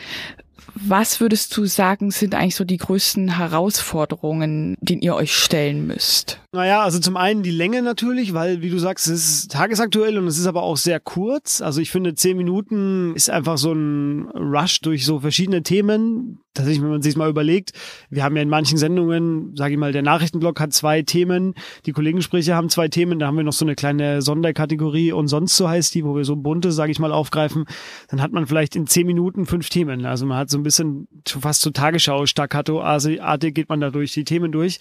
Was 0.75 1.20
würdest 1.20 1.56
du 1.56 1.67
sagen, 1.67 2.11
sind 2.11 2.35
eigentlich 2.35 2.56
so 2.56 2.64
die 2.64 2.79
größten 2.79 3.37
Herausforderungen, 3.37 4.76
denen 4.81 5.02
ihr 5.02 5.14
euch 5.14 5.35
stellen 5.35 5.87
müsst? 5.87 6.44
Naja, 6.55 6.85
also 6.85 7.01
zum 7.01 7.17
einen 7.17 7.43
die 7.43 7.51
Länge 7.51 7.83
natürlich, 7.83 8.33
weil, 8.33 8.62
wie 8.62 8.71
du 8.71 8.79
sagst, 8.79 9.09
es 9.09 9.27
ist 9.27 9.51
tagesaktuell 9.51 10.17
und 10.19 10.29
es 10.29 10.39
ist 10.39 10.47
aber 10.47 10.62
auch 10.62 10.77
sehr 10.77 11.01
kurz. 11.01 11.61
Also 11.61 11.81
ich 11.81 11.91
finde, 11.91 12.15
zehn 12.15 12.37
Minuten 12.37 13.12
ist 13.17 13.29
einfach 13.29 13.59
so 13.59 13.73
ein 13.73 14.29
Rush 14.29 14.81
durch 14.81 15.05
so 15.05 15.19
verschiedene 15.19 15.65
Themen. 15.65 16.39
Tatsächlich, 16.56 16.85
wenn 16.85 16.91
man 16.91 17.03
sich 17.03 17.17
mal 17.17 17.29
überlegt, 17.29 17.73
wir 18.11 18.23
haben 18.23 18.37
ja 18.37 18.43
in 18.43 18.49
manchen 18.49 18.79
Sendungen, 18.79 19.56
sage 19.56 19.73
ich 19.73 19.81
mal, 19.81 19.91
der 19.91 20.03
Nachrichtenblock 20.03 20.61
hat 20.61 20.73
zwei 20.73 21.03
Themen, 21.03 21.55
die 21.85 21.91
Kollegengespräche 21.91 22.55
haben 22.55 22.69
zwei 22.69 22.87
Themen, 22.87 23.19
da 23.19 23.27
haben 23.27 23.37
wir 23.37 23.43
noch 23.43 23.53
so 23.53 23.65
eine 23.65 23.75
kleine 23.75 24.23
Sonderkategorie 24.23 25.11
und 25.11 25.27
sonst 25.27 25.56
so 25.56 25.69
heißt 25.69 25.93
die, 25.97 26.05
wo 26.05 26.15
wir 26.15 26.25
so 26.25 26.37
bunte, 26.37 26.71
sage 26.71 26.93
ich 26.93 27.01
mal, 27.01 27.11
aufgreifen. 27.11 27.65
Dann 28.08 28.23
hat 28.23 28.31
man 28.31 28.46
vielleicht 28.46 28.77
in 28.77 28.87
zehn 28.87 29.08
Minuten 29.08 29.46
fünf 29.46 29.69
Themen. 29.69 30.06
Also 30.06 30.27
man 30.27 30.39
hat 30.39 30.51
so 30.51 30.56
ein 30.56 30.63
bisschen 30.63 31.08
fast 31.27 31.63
so 31.63 31.70
Tagesschau, 31.70 32.27
staccato-artig 32.27 33.53
geht 33.53 33.69
man 33.69 33.81
da 33.81 33.91
durch 33.91 34.13
die 34.13 34.23
Themen 34.23 34.53
durch. 34.53 34.79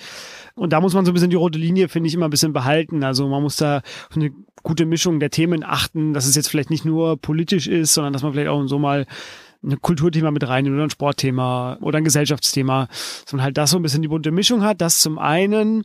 Und 0.53 0.73
da 0.73 0.79
muss 0.79 0.93
man 0.93 1.05
so 1.05 1.09
ein 1.11 1.15
bisschen 1.15 1.31
die 1.31 1.35
rote 1.35 1.57
Linie, 1.63 1.89
finde 1.89 2.07
ich, 2.07 2.13
immer 2.13 2.27
ein 2.27 2.31
bisschen 2.31 2.53
behalten. 2.53 3.03
Also 3.03 3.27
man 3.27 3.41
muss 3.41 3.55
da 3.55 3.81
eine 4.15 4.31
gute 4.63 4.85
Mischung 4.85 5.19
der 5.19 5.29
Themen 5.29 5.63
achten, 5.63 6.13
dass 6.13 6.25
es 6.25 6.35
jetzt 6.35 6.49
vielleicht 6.49 6.69
nicht 6.69 6.85
nur 6.85 7.17
politisch 7.17 7.67
ist, 7.67 7.93
sondern 7.93 8.13
dass 8.13 8.23
man 8.23 8.33
vielleicht 8.33 8.49
auch 8.49 8.65
so 8.67 8.79
mal 8.79 9.05
ein 9.63 9.81
Kulturthema 9.81 10.31
mit 10.31 10.47
rein 10.47 10.71
oder 10.71 10.83
ein 10.83 10.89
Sportthema 10.89 11.77
oder 11.81 11.97
ein 11.97 12.03
Gesellschaftsthema, 12.03 12.87
sondern 13.25 13.45
halt 13.45 13.57
das 13.57 13.71
so 13.71 13.77
ein 13.77 13.81
bisschen 13.81 14.01
die 14.01 14.07
bunte 14.07 14.31
Mischung 14.31 14.63
hat. 14.63 14.81
Das 14.81 14.99
zum 14.99 15.17
einen, 15.17 15.83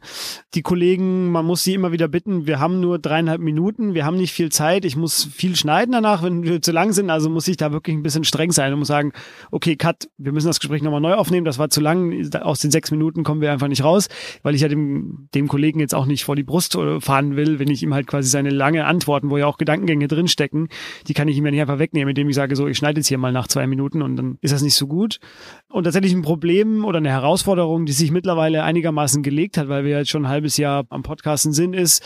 die 0.54 0.62
Kollegen, 0.62 1.30
man 1.30 1.46
muss 1.46 1.62
sie 1.62 1.74
immer 1.74 1.92
wieder 1.92 2.08
bitten, 2.08 2.46
wir 2.46 2.58
haben 2.58 2.80
nur 2.80 2.98
dreieinhalb 2.98 3.40
Minuten, 3.40 3.94
wir 3.94 4.04
haben 4.04 4.16
nicht 4.16 4.32
viel 4.32 4.50
Zeit, 4.50 4.84
ich 4.84 4.96
muss 4.96 5.24
viel 5.24 5.54
schneiden 5.54 5.92
danach, 5.92 6.22
wenn 6.22 6.42
wir 6.42 6.60
zu 6.60 6.72
lang 6.72 6.92
sind, 6.92 7.10
also 7.10 7.30
muss 7.30 7.46
ich 7.46 7.56
da 7.56 7.72
wirklich 7.72 7.96
ein 7.96 8.02
bisschen 8.02 8.24
streng 8.24 8.50
sein 8.50 8.72
und 8.72 8.80
muss 8.80 8.88
sagen, 8.88 9.12
okay, 9.50 9.76
Cut, 9.76 10.08
wir 10.18 10.32
müssen 10.32 10.48
das 10.48 10.58
Gespräch 10.60 10.82
nochmal 10.82 11.00
neu 11.00 11.14
aufnehmen, 11.14 11.44
das 11.44 11.58
war 11.58 11.70
zu 11.70 11.80
lang, 11.80 12.28
aus 12.40 12.60
den 12.60 12.70
sechs 12.70 12.90
Minuten 12.90 13.22
kommen 13.22 13.40
wir 13.40 13.52
einfach 13.52 13.68
nicht 13.68 13.84
raus, 13.84 14.08
weil 14.42 14.54
ich 14.54 14.62
ja 14.62 14.68
dem, 14.68 15.28
dem 15.34 15.46
Kollegen 15.46 15.78
jetzt 15.78 15.94
auch 15.94 16.06
nicht 16.06 16.24
vor 16.24 16.34
die 16.34 16.42
Brust 16.42 16.76
fahren 17.00 17.36
will, 17.36 17.58
wenn 17.58 17.70
ich 17.70 17.82
ihm 17.82 17.94
halt 17.94 18.08
quasi 18.08 18.28
seine 18.28 18.50
lange 18.50 18.86
Antworten, 18.86 19.30
wo 19.30 19.38
ja 19.38 19.46
auch 19.46 19.58
Gedankengänge 19.58 20.08
drinstecken, 20.08 20.68
die 21.06 21.14
kann 21.14 21.28
ich 21.28 21.36
ihm 21.36 21.44
ja 21.44 21.52
nicht 21.52 21.60
einfach 21.60 21.78
wegnehmen, 21.78 22.08
indem 22.08 22.28
ich 22.28 22.34
sage, 22.34 22.56
so, 22.56 22.66
ich 22.66 22.76
schneide 22.76 22.98
jetzt 22.98 23.08
hier 23.08 23.18
mal 23.18 23.32
nach 23.32 23.46
zwei 23.46 23.67
Minuten 23.68 24.02
und 24.02 24.16
dann 24.16 24.38
ist 24.40 24.52
das 24.52 24.62
nicht 24.62 24.74
so 24.74 24.86
gut. 24.86 25.20
Und 25.68 25.84
tatsächlich 25.84 26.12
ein 26.12 26.22
Problem 26.22 26.84
oder 26.84 26.98
eine 26.98 27.10
Herausforderung, 27.10 27.86
die 27.86 27.92
sich 27.92 28.10
mittlerweile 28.10 28.62
einigermaßen 28.62 29.22
gelegt 29.22 29.56
hat, 29.56 29.68
weil 29.68 29.84
wir 29.84 29.98
jetzt 29.98 30.10
schon 30.10 30.24
ein 30.24 30.30
halbes 30.30 30.56
Jahr 30.56 30.84
am 30.88 31.02
Podcasten 31.02 31.52
sind, 31.52 31.74
ist, 31.74 32.04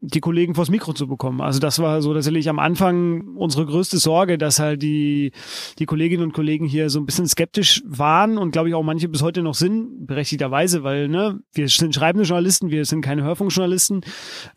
die 0.00 0.20
Kollegen 0.20 0.54
vors 0.54 0.68
Mikro 0.68 0.92
zu 0.92 1.06
bekommen. 1.06 1.40
Also 1.40 1.60
das 1.60 1.78
war 1.78 2.02
so 2.02 2.12
tatsächlich 2.12 2.48
am 2.48 2.58
Anfang 2.58 3.36
unsere 3.36 3.64
größte 3.64 3.98
Sorge, 3.98 4.36
dass 4.36 4.58
halt 4.58 4.82
die, 4.82 5.32
die 5.78 5.86
Kolleginnen 5.86 6.22
und 6.22 6.32
Kollegen 6.34 6.66
hier 6.66 6.90
so 6.90 7.00
ein 7.00 7.06
bisschen 7.06 7.26
skeptisch 7.26 7.82
waren 7.86 8.36
und 8.36 8.50
glaube 8.50 8.68
ich 8.68 8.74
auch 8.74 8.82
manche 8.82 9.08
bis 9.08 9.22
heute 9.22 9.42
noch 9.42 9.54
sind, 9.54 10.06
berechtigterweise, 10.06 10.82
weil 10.82 11.08
ne, 11.08 11.40
wir 11.52 11.68
sind 11.68 11.94
schreibende 11.94 12.26
Journalisten, 12.26 12.70
wir 12.70 12.84
sind 12.84 13.00
keine 13.00 13.22
Hörfunkjournalisten 13.22 14.02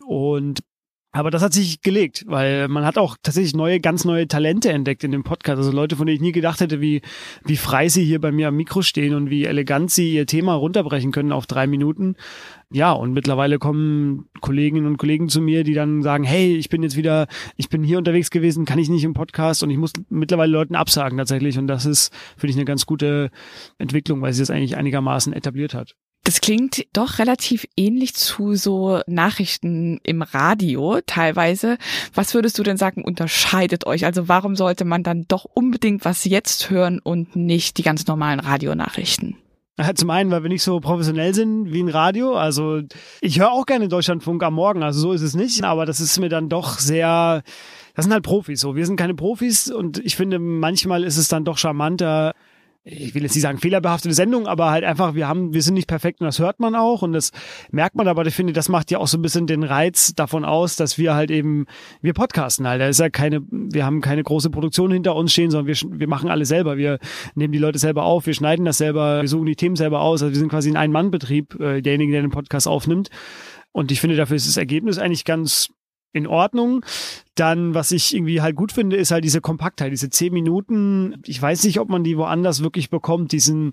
und 0.06 0.60
aber 1.10 1.30
das 1.30 1.42
hat 1.42 1.54
sich 1.54 1.80
gelegt, 1.80 2.24
weil 2.26 2.68
man 2.68 2.84
hat 2.84 2.98
auch 2.98 3.16
tatsächlich 3.22 3.54
neue, 3.54 3.80
ganz 3.80 4.04
neue 4.04 4.28
Talente 4.28 4.70
entdeckt 4.70 5.04
in 5.04 5.10
dem 5.10 5.24
Podcast. 5.24 5.56
Also 5.56 5.72
Leute, 5.72 5.96
von 5.96 6.06
denen 6.06 6.16
ich 6.16 6.20
nie 6.20 6.32
gedacht 6.32 6.60
hätte, 6.60 6.82
wie, 6.82 7.00
wie 7.44 7.56
frei 7.56 7.88
sie 7.88 8.04
hier 8.04 8.20
bei 8.20 8.30
mir 8.30 8.48
am 8.48 8.56
Mikro 8.56 8.82
stehen 8.82 9.14
und 9.14 9.30
wie 9.30 9.44
elegant 9.44 9.90
sie 9.90 10.14
ihr 10.14 10.26
Thema 10.26 10.54
runterbrechen 10.54 11.10
können 11.10 11.32
auf 11.32 11.46
drei 11.46 11.66
Minuten. 11.66 12.16
Ja, 12.70 12.92
und 12.92 13.14
mittlerweile 13.14 13.58
kommen 13.58 14.28
Kolleginnen 14.42 14.86
und 14.86 14.98
Kollegen 14.98 15.30
zu 15.30 15.40
mir, 15.40 15.64
die 15.64 15.72
dann 15.72 16.02
sagen, 16.02 16.24
hey, 16.24 16.54
ich 16.56 16.68
bin 16.68 16.82
jetzt 16.82 16.96
wieder, 16.96 17.26
ich 17.56 17.70
bin 17.70 17.82
hier 17.82 17.96
unterwegs 17.96 18.28
gewesen, 18.28 18.66
kann 18.66 18.78
ich 18.78 18.90
nicht 18.90 19.04
im 19.04 19.14
Podcast 19.14 19.62
und 19.62 19.70
ich 19.70 19.78
muss 19.78 19.94
mittlerweile 20.10 20.52
Leuten 20.52 20.74
absagen 20.74 21.16
tatsächlich. 21.16 21.56
Und 21.58 21.68
das 21.68 21.86
ist, 21.86 22.12
finde 22.36 22.50
ich, 22.50 22.56
eine 22.56 22.66
ganz 22.66 22.84
gute 22.84 23.30
Entwicklung, 23.78 24.20
weil 24.20 24.34
sie 24.34 24.42
das 24.42 24.50
eigentlich 24.50 24.76
einigermaßen 24.76 25.32
etabliert 25.32 25.72
hat. 25.72 25.94
Das 26.28 26.42
klingt 26.42 26.84
doch 26.92 27.20
relativ 27.20 27.66
ähnlich 27.74 28.14
zu 28.14 28.54
so 28.54 29.00
Nachrichten 29.06 29.98
im 30.02 30.20
Radio 30.20 31.00
teilweise. 31.06 31.78
Was 32.12 32.34
würdest 32.34 32.58
du 32.58 32.62
denn 32.62 32.76
sagen, 32.76 33.02
unterscheidet 33.02 33.86
euch? 33.86 34.04
Also 34.04 34.28
warum 34.28 34.54
sollte 34.54 34.84
man 34.84 35.02
dann 35.02 35.24
doch 35.26 35.46
unbedingt 35.46 36.04
was 36.04 36.26
jetzt 36.26 36.68
hören 36.68 36.98
und 36.98 37.34
nicht 37.34 37.78
die 37.78 37.82
ganz 37.82 38.06
normalen 38.06 38.40
Radionachrichten? 38.40 39.36
Zum 39.94 40.10
einen, 40.10 40.30
weil 40.30 40.42
wir 40.42 40.50
nicht 40.50 40.62
so 40.62 40.80
professionell 40.80 41.32
sind 41.32 41.72
wie 41.72 41.82
ein 41.82 41.88
Radio. 41.88 42.34
Also 42.34 42.82
ich 43.22 43.40
höre 43.40 43.50
auch 43.50 43.64
gerne 43.64 43.88
Deutschlandfunk 43.88 44.42
am 44.42 44.52
Morgen, 44.52 44.82
also 44.82 45.00
so 45.00 45.12
ist 45.14 45.22
es 45.22 45.34
nicht. 45.34 45.64
Aber 45.64 45.86
das 45.86 45.98
ist 45.98 46.18
mir 46.20 46.28
dann 46.28 46.50
doch 46.50 46.78
sehr, 46.78 47.42
das 47.94 48.04
sind 48.04 48.12
halt 48.12 48.24
Profis 48.24 48.60
so. 48.60 48.76
Wir 48.76 48.84
sind 48.84 48.96
keine 48.96 49.14
Profis 49.14 49.70
und 49.70 49.96
ich 50.04 50.14
finde, 50.14 50.38
manchmal 50.38 51.04
ist 51.04 51.16
es 51.16 51.28
dann 51.28 51.46
doch 51.46 51.56
charmanter, 51.56 52.34
ich 52.84 53.14
will 53.14 53.22
jetzt 53.22 53.34
nicht 53.34 53.42
sagen 53.42 53.58
fehlerbehaftete 53.58 54.14
Sendung, 54.14 54.46
aber 54.46 54.70
halt 54.70 54.84
einfach, 54.84 55.14
wir 55.14 55.28
haben, 55.28 55.52
wir 55.52 55.62
sind 55.62 55.74
nicht 55.74 55.88
perfekt 55.88 56.20
und 56.20 56.26
das 56.26 56.38
hört 56.38 56.58
man 56.58 56.74
auch 56.74 57.02
und 57.02 57.12
das 57.12 57.32
merkt 57.70 57.96
man, 57.96 58.08
aber 58.08 58.24
ich 58.26 58.34
finde, 58.34 58.52
das 58.52 58.68
macht 58.68 58.90
ja 58.90 58.98
auch 58.98 59.06
so 59.06 59.18
ein 59.18 59.22
bisschen 59.22 59.46
den 59.46 59.62
Reiz 59.62 60.14
davon 60.14 60.44
aus, 60.44 60.76
dass 60.76 60.96
wir 60.96 61.14
halt 61.14 61.30
eben, 61.30 61.66
wir 62.00 62.14
podcasten 62.14 62.66
halt. 62.66 62.80
Da 62.80 62.88
ist 62.88 63.00
ja 63.00 63.10
keine, 63.10 63.40
wir 63.50 63.84
haben 63.84 64.00
keine 64.00 64.22
große 64.22 64.50
Produktion 64.50 64.90
hinter 64.90 65.14
uns 65.16 65.32
stehen, 65.32 65.50
sondern 65.50 65.66
wir, 65.66 65.98
wir 65.98 66.08
machen 66.08 66.30
alles 66.30 66.48
selber. 66.48 66.76
Wir 66.76 66.98
nehmen 67.34 67.52
die 67.52 67.58
Leute 67.58 67.78
selber 67.78 68.04
auf, 68.04 68.26
wir 68.26 68.34
schneiden 68.34 68.64
das 68.64 68.78
selber, 68.78 69.20
wir 69.20 69.28
suchen 69.28 69.46
die 69.46 69.56
Themen 69.56 69.76
selber 69.76 70.00
aus. 70.00 70.22
Also 70.22 70.32
wir 70.32 70.38
sind 70.38 70.48
quasi 70.48 70.70
ein 70.70 70.76
Ein-Mann-Betrieb, 70.76 71.60
äh, 71.60 71.82
derjenige, 71.82 72.12
der 72.12 72.22
den 72.22 72.30
Podcast 72.30 72.68
aufnimmt. 72.68 73.10
Und 73.72 73.92
ich 73.92 74.00
finde, 74.00 74.16
dafür 74.16 74.36
ist 74.36 74.48
das 74.48 74.56
Ergebnis 74.56 74.98
eigentlich 74.98 75.24
ganz 75.24 75.68
in 76.12 76.26
Ordnung. 76.26 76.84
Dann, 77.34 77.74
was 77.74 77.92
ich 77.92 78.14
irgendwie 78.14 78.40
halt 78.40 78.56
gut 78.56 78.72
finde, 78.72 78.96
ist 78.96 79.10
halt 79.10 79.24
diese 79.24 79.40
Kompaktheit, 79.40 79.92
diese 79.92 80.10
zehn 80.10 80.32
Minuten. 80.32 81.22
Ich 81.26 81.40
weiß 81.40 81.64
nicht, 81.64 81.80
ob 81.80 81.88
man 81.88 82.04
die 82.04 82.16
woanders 82.16 82.62
wirklich 82.62 82.90
bekommt, 82.90 83.32
diesen 83.32 83.72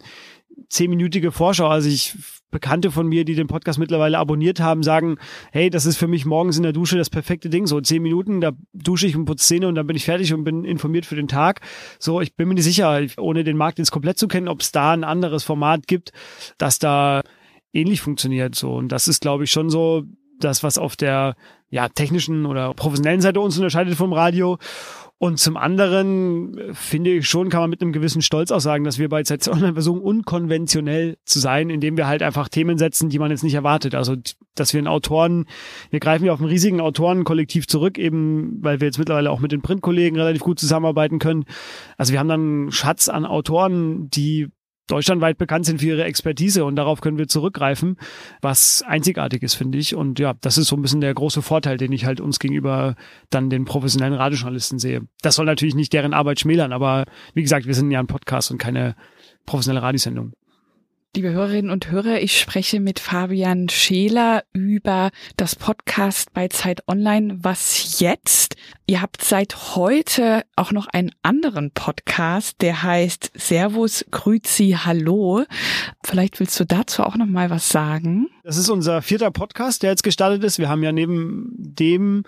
zehnminütige 0.69 1.31
Vorschau. 1.31 1.67
Also 1.67 1.89
ich 1.89 2.15
Bekannte 2.55 2.89
von 2.89 3.07
mir, 3.07 3.25
die 3.25 3.35
den 3.35 3.47
Podcast 3.47 3.79
mittlerweile 3.79 4.17
abonniert 4.17 4.61
haben, 4.61 4.81
sagen, 4.81 5.17
hey, 5.51 5.69
das 5.69 5.85
ist 5.85 5.97
für 5.97 6.07
mich 6.07 6.25
morgens 6.25 6.55
in 6.55 6.63
der 6.63 6.71
Dusche 6.71 6.97
das 6.97 7.09
perfekte 7.09 7.49
Ding. 7.49 7.67
So 7.67 7.81
zehn 7.81 8.01
Minuten, 8.01 8.39
da 8.39 8.51
dusche 8.71 9.07
ich 9.07 9.17
und 9.17 9.25
putze 9.25 9.45
Zähne 9.45 9.67
und 9.67 9.75
dann 9.75 9.87
bin 9.87 9.97
ich 9.97 10.05
fertig 10.05 10.33
und 10.33 10.45
bin 10.45 10.63
informiert 10.63 11.05
für 11.05 11.17
den 11.17 11.27
Tag. 11.27 11.59
So, 11.99 12.21
ich 12.21 12.33
bin 12.35 12.47
mir 12.47 12.53
nicht 12.53 12.63
sicher, 12.63 13.01
ohne 13.17 13.43
den 13.43 13.57
Markt 13.57 13.77
jetzt 13.77 13.91
komplett 13.91 14.17
zu 14.17 14.29
kennen, 14.29 14.47
ob 14.47 14.61
es 14.61 14.71
da 14.71 14.93
ein 14.93 15.03
anderes 15.03 15.43
Format 15.43 15.85
gibt, 15.87 16.13
das 16.57 16.79
da 16.79 17.23
ähnlich 17.73 17.99
funktioniert. 17.99 18.55
So, 18.55 18.75
und 18.75 18.89
das 18.89 19.09
ist, 19.09 19.19
glaube 19.19 19.43
ich, 19.43 19.51
schon 19.51 19.69
so 19.69 20.03
das, 20.39 20.63
was 20.63 20.77
auf 20.77 20.95
der 20.95 21.35
ja, 21.75 21.89
technischen 21.89 22.45
oder 22.45 22.73
professionellen 22.73 23.19
Seite 23.19 23.41
uns 23.41 23.57
unterscheidet 23.57 23.95
vom 23.95 24.13
Radio. 24.13 24.57
Und 25.17 25.39
zum 25.39 25.57
anderen 25.57 26.57
finde 26.71 27.11
ich 27.11 27.27
schon, 27.27 27.49
kann 27.49 27.59
man 27.59 27.69
mit 27.69 27.81
einem 27.81 27.91
gewissen 27.91 28.21
Stolz 28.21 28.49
auch 28.49 28.61
sagen, 28.61 28.85
dass 28.85 28.97
wir 28.97 29.09
bei 29.09 29.23
ZZ 29.23 29.49
Online 29.49 29.73
versuchen, 29.73 29.99
unkonventionell 30.01 31.17
zu 31.25 31.39
sein, 31.39 31.69
indem 31.69 31.97
wir 31.97 32.07
halt 32.07 32.23
einfach 32.23 32.47
Themen 32.47 32.77
setzen, 32.77 33.09
die 33.09 33.19
man 33.19 33.29
jetzt 33.29 33.43
nicht 33.43 33.55
erwartet. 33.55 33.93
Also, 33.93 34.15
dass 34.55 34.71
wir 34.71 34.77
einen 34.77 34.87
Autoren, 34.87 35.47
wir 35.89 35.99
greifen 35.99 36.23
ja 36.23 36.31
auf 36.31 36.39
einen 36.39 36.47
riesigen 36.47 36.79
Autorenkollektiv 36.79 37.67
zurück, 37.67 37.97
eben, 37.97 38.63
weil 38.63 38.79
wir 38.79 38.87
jetzt 38.87 38.99
mittlerweile 38.99 39.29
auch 39.29 39.41
mit 39.41 39.51
den 39.51 39.61
Printkollegen 39.61 40.17
relativ 40.17 40.43
gut 40.43 40.59
zusammenarbeiten 40.59 41.19
können. 41.19 41.43
Also 41.97 42.13
wir 42.13 42.19
haben 42.19 42.29
dann 42.29 42.39
einen 42.39 42.71
Schatz 42.71 43.09
an 43.09 43.25
Autoren, 43.25 44.09
die 44.09 44.47
deutschlandweit 44.87 45.37
bekannt 45.37 45.65
sind 45.65 45.79
für 45.81 45.87
ihre 45.87 46.03
Expertise 46.03 46.65
und 46.65 46.75
darauf 46.75 47.01
können 47.01 47.17
wir 47.17 47.27
zurückgreifen, 47.27 47.97
was 48.41 48.83
einzigartig 48.85 49.43
ist, 49.43 49.55
finde 49.55 49.77
ich. 49.77 49.95
Und 49.95 50.19
ja, 50.19 50.33
das 50.41 50.57
ist 50.57 50.67
so 50.67 50.75
ein 50.75 50.81
bisschen 50.81 51.01
der 51.01 51.13
große 51.13 51.41
Vorteil, 51.41 51.77
den 51.77 51.91
ich 51.91 52.05
halt 52.05 52.21
uns 52.21 52.39
gegenüber 52.39 52.95
dann 53.29 53.49
den 53.49 53.65
professionellen 53.65 54.13
Radiojournalisten 54.13 54.79
sehe. 54.79 55.01
Das 55.21 55.35
soll 55.35 55.45
natürlich 55.45 55.75
nicht 55.75 55.93
deren 55.93 56.13
Arbeit 56.13 56.39
schmälern, 56.39 56.73
aber 56.73 57.05
wie 57.33 57.41
gesagt, 57.41 57.65
wir 57.65 57.73
sind 57.73 57.91
ja 57.91 57.99
ein 57.99 58.07
Podcast 58.07 58.51
und 58.51 58.57
keine 58.57 58.95
professionelle 59.45 59.83
Radiosendung. 59.83 60.33
Liebe 61.15 61.31
Hörerinnen 61.31 61.71
und 61.71 61.91
Hörer, 61.91 62.19
ich 62.19 62.37
spreche 62.37 62.81
mit 62.81 62.99
Fabian 62.99 63.69
Scheler 63.69 64.43
über 64.51 65.11
das 65.37 65.55
Podcast 65.55 66.33
bei 66.33 66.49
Zeit 66.49 66.83
Online. 66.89 67.37
Was 67.41 68.01
jetzt? 68.01 68.57
Ihr 68.85 69.01
habt 69.01 69.23
seit 69.23 69.77
heute 69.77 70.43
auch 70.57 70.73
noch 70.73 70.87
einen 70.87 71.11
anderen 71.23 71.71
Podcast, 71.71 72.61
der 72.61 72.83
heißt 72.83 73.31
Servus, 73.33 74.03
Grüzi, 74.11 74.75
Hallo. 74.83 75.45
Vielleicht 76.03 76.41
willst 76.41 76.59
du 76.59 76.65
dazu 76.65 77.01
auch 77.01 77.15
noch 77.15 77.27
mal 77.27 77.49
was 77.49 77.69
sagen? 77.69 78.27
Das 78.43 78.57
ist 78.57 78.67
unser 78.67 79.01
vierter 79.01 79.31
Podcast, 79.31 79.83
der 79.83 79.91
jetzt 79.91 80.03
gestartet 80.03 80.43
ist. 80.43 80.59
Wir 80.59 80.67
haben 80.67 80.83
ja 80.83 80.91
neben 80.91 81.49
dem 81.55 82.25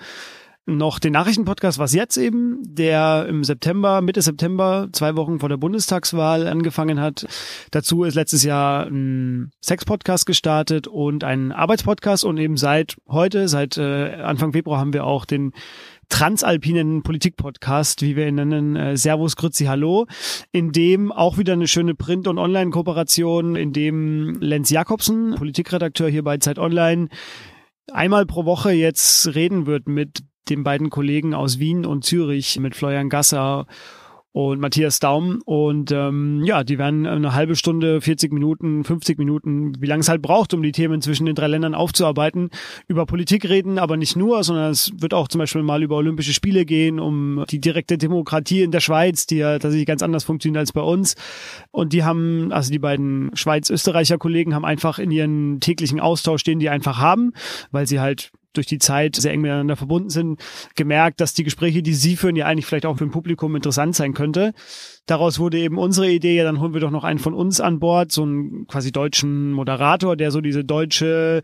noch 0.68 1.00
den 1.00 1.14
Nachrichtenpodcast, 1.14 1.80
was 1.80 1.94
jetzt 1.94 2.18
eben, 2.18 2.60
der 2.62 3.26
im 3.28 3.46
September, 3.46 4.02
Mitte 4.02 4.22
September, 4.22 4.90
zwei 4.92 5.16
Wochen 5.16 5.40
vor 5.40 5.48
der 5.48 5.56
Bundestagswahl 5.56 6.46
angefangen 6.46 7.00
hat. 7.00 7.26
Dazu 7.72 8.04
ist 8.04 8.16
letztes 8.16 8.44
Jahr 8.44 8.86
ein 8.86 9.52
Sex-Podcast 9.62 10.26
gestartet 10.26 10.88
und 10.88 11.24
ein 11.24 11.54
Arbeitspodcast. 11.54 12.26
Und 12.26 12.38
eben 12.38 12.58
seit 12.58 12.98
heute, 13.08 13.48
seit 13.48 13.78
äh, 13.78 14.16
Anfang 14.16 14.52
Februar 14.52 14.80
haben 14.80 14.92
wir 14.92 15.06
auch 15.06 15.24
den 15.24 15.54
transalpinen 16.10 17.02
Politik-Podcast, 17.02 18.02
wie 18.02 18.18
wir 18.18 18.28
ihn 18.28 18.36
nennen, 18.36 18.76
äh, 18.76 18.98
Servus 18.98 19.38
Grützi 19.38 19.66
Hallo, 19.66 20.06
in 20.52 20.74
dem 20.74 21.14
auch 21.14 21.38
wieder 21.38 21.54
eine 21.54 21.68
schöne 21.68 21.96
Print- 21.96 22.28
und 22.28 22.38
Online-Kooperation, 22.38 23.56
in 23.56 23.72
dem 23.72 24.38
Lenz 24.42 24.70
Jakobsen, 24.70 25.36
Politikredakteur 25.36 26.10
hier 26.10 26.24
bei 26.24 26.38
Zeit 26.38 26.60
Online, 26.60 27.08
einmal 27.92 28.26
pro 28.26 28.44
Woche 28.44 28.72
jetzt 28.72 29.34
reden 29.34 29.66
wird 29.66 29.88
mit 29.88 30.24
den 30.50 30.64
beiden 30.64 30.90
Kollegen 30.90 31.34
aus 31.34 31.60
Wien 31.60 31.86
und 31.86 32.04
Zürich 32.04 32.60
mit 32.60 32.76
Florian 32.76 33.10
Gasser 33.10 33.68
und 34.38 34.60
Matthias 34.60 35.00
Daum. 35.00 35.42
Und 35.46 35.92
ähm, 35.92 36.44
ja, 36.44 36.64
die 36.64 36.78
werden 36.78 37.08
eine 37.08 37.34
halbe 37.34 37.56
Stunde, 37.56 38.02
40 38.02 38.32
Minuten, 38.32 38.84
50 38.84 39.18
Minuten, 39.18 39.74
wie 39.82 39.88
lange 39.88 40.02
es 40.02 40.10
halt 40.10 40.22
braucht, 40.22 40.54
um 40.54 40.62
die 40.62 40.72
Themen 40.72 41.02
zwischen 41.02 41.26
den 41.26 41.34
drei 41.34 41.48
Ländern 41.48 41.74
aufzuarbeiten, 41.74 42.52
über 42.88 43.08
Politik 43.08 43.50
reden, 43.50 43.80
aber 43.80 43.98
nicht 43.98 44.16
nur, 44.16 44.44
sondern 44.44 44.70
es 44.70 44.92
wird 44.96 45.16
auch 45.16 45.28
zum 45.28 45.40
Beispiel 45.40 45.64
mal 45.64 45.82
über 45.82 45.96
Olympische 45.96 46.34
Spiele 46.34 46.66
gehen, 46.66 47.00
um 47.00 47.46
die 47.50 47.60
direkte 47.60 47.98
Demokratie 47.98 48.62
in 48.62 48.70
der 48.70 48.80
Schweiz, 48.80 49.26
die 49.26 49.38
ja 49.38 49.54
tatsächlich 49.58 49.88
ganz 49.88 50.04
anders 50.04 50.24
funktioniert 50.24 50.60
als 50.60 50.72
bei 50.72 50.82
uns. 50.82 51.16
Und 51.72 51.94
die 51.94 52.04
haben, 52.04 52.52
also 52.52 52.72
die 52.72 52.78
beiden 52.78 53.32
Schweiz-Österreicher 53.34 54.20
Kollegen 54.20 54.54
haben 54.54 54.66
einfach 54.66 55.00
in 55.00 55.10
ihren 55.10 55.62
täglichen 55.62 56.00
Austausch, 56.00 56.44
den 56.44 56.60
die 56.60 56.70
einfach 56.70 57.00
haben, 57.00 57.34
weil 57.72 57.88
sie 57.88 58.00
halt 58.00 58.32
durch 58.58 58.68
die 58.68 58.80
Zeit 58.80 59.16
sehr 59.16 59.32
eng 59.32 59.42
miteinander 59.42 59.76
verbunden 59.76 60.10
sind, 60.10 60.42
gemerkt, 60.76 61.22
dass 61.22 61.34
die 61.34 61.44
Gespräche, 61.44 61.82
die 61.82 61.94
sie 61.94 62.16
führen, 62.16 62.36
ja 62.36 62.46
eigentlich 62.46 62.66
vielleicht 62.66 62.86
auch 62.86 62.98
für 62.98 63.06
ein 63.06 63.12
Publikum 63.12 63.56
interessant 63.56 63.96
sein 63.96 64.14
könnte. 64.14 64.54
Daraus 65.06 65.40
wurde 65.40 65.60
eben 65.60 65.78
unsere 65.78 66.10
Idee, 66.10 66.36
ja, 66.36 66.44
dann 66.44 66.60
holen 66.60 66.74
wir 66.74 66.82
doch 66.82 66.92
noch 66.92 67.04
einen 67.04 67.20
von 67.20 67.34
uns 67.34 67.62
an 67.62 67.80
Bord, 67.80 68.12
so 68.12 68.24
einen 68.24 68.68
quasi 68.68 68.92
deutschen 68.92 69.52
Moderator, 69.52 70.18
der 70.18 70.32
so 70.32 70.42
diese 70.42 70.66
deutsche 70.66 71.44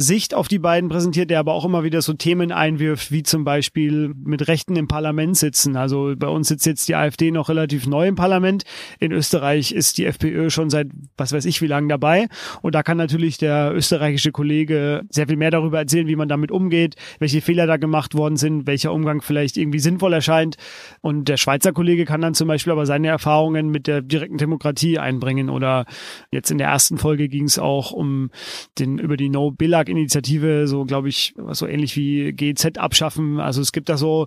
Sicht 0.00 0.34
auf 0.34 0.48
die 0.48 0.58
beiden 0.58 0.88
präsentiert, 0.88 1.30
der 1.30 1.38
aber 1.38 1.54
auch 1.54 1.64
immer 1.64 1.84
wieder 1.84 2.02
so 2.02 2.12
Themen 2.14 2.52
einwirft, 2.52 3.12
wie 3.12 3.22
zum 3.22 3.44
Beispiel 3.44 4.12
mit 4.14 4.48
Rechten 4.48 4.76
im 4.76 4.88
Parlament 4.88 5.36
sitzen. 5.36 5.76
Also 5.76 6.14
bei 6.16 6.28
uns 6.28 6.48
sitzt 6.48 6.66
jetzt 6.66 6.88
die 6.88 6.94
AfD 6.94 7.30
noch 7.30 7.48
relativ 7.48 7.86
neu 7.86 8.08
im 8.08 8.14
Parlament. 8.14 8.64
In 8.98 9.12
Österreich 9.12 9.72
ist 9.72 9.98
die 9.98 10.06
FPÖ 10.06 10.50
schon 10.50 10.70
seit 10.70 10.88
was 11.16 11.32
weiß 11.32 11.44
ich 11.44 11.60
wie 11.62 11.66
lange 11.66 11.88
dabei. 11.88 12.28
Und 12.62 12.74
da 12.74 12.82
kann 12.82 12.96
natürlich 12.96 13.38
der 13.38 13.72
österreichische 13.74 14.32
Kollege 14.32 15.02
sehr 15.10 15.26
viel 15.28 15.36
mehr 15.36 15.50
darüber 15.50 15.78
erzählen, 15.78 16.06
wie 16.06 16.16
man 16.16 16.28
damit 16.28 16.50
umgeht, 16.50 16.96
welche 17.18 17.40
Fehler 17.40 17.66
da 17.66 17.76
gemacht 17.76 18.14
worden 18.14 18.36
sind, 18.36 18.66
welcher 18.66 18.92
Umgang 18.92 19.22
vielleicht 19.22 19.56
irgendwie 19.56 19.78
sinnvoll 19.78 20.12
erscheint. 20.12 20.56
Und 21.00 21.28
der 21.28 21.36
Schweizer 21.36 21.72
Kollege 21.72 22.04
kann 22.04 22.20
dann 22.20 22.34
zum 22.34 22.48
Beispiel 22.48 22.72
aber 22.72 22.86
seine 22.86 23.08
Erfahrungen 23.08 23.70
mit 23.70 23.86
der 23.86 24.02
direkten 24.02 24.38
Demokratie 24.38 24.98
einbringen. 24.98 25.50
Oder 25.50 25.84
jetzt 26.32 26.50
in 26.50 26.58
der 26.58 26.68
ersten 26.68 26.98
Folge 26.98 27.28
ging 27.28 27.44
es 27.44 27.58
auch 27.58 27.92
um 27.92 28.30
den 28.78 28.98
über 28.98 29.16
die 29.16 29.28
No-Billag 29.28 29.88
Initiative, 29.90 30.66
so 30.66 30.84
glaube 30.84 31.08
ich, 31.08 31.34
so 31.50 31.66
ähnlich 31.66 31.96
wie 31.96 32.32
GZ 32.32 32.78
abschaffen. 32.78 33.40
Also 33.40 33.60
es 33.60 33.72
gibt 33.72 33.88
da 33.88 33.96
so 33.96 34.26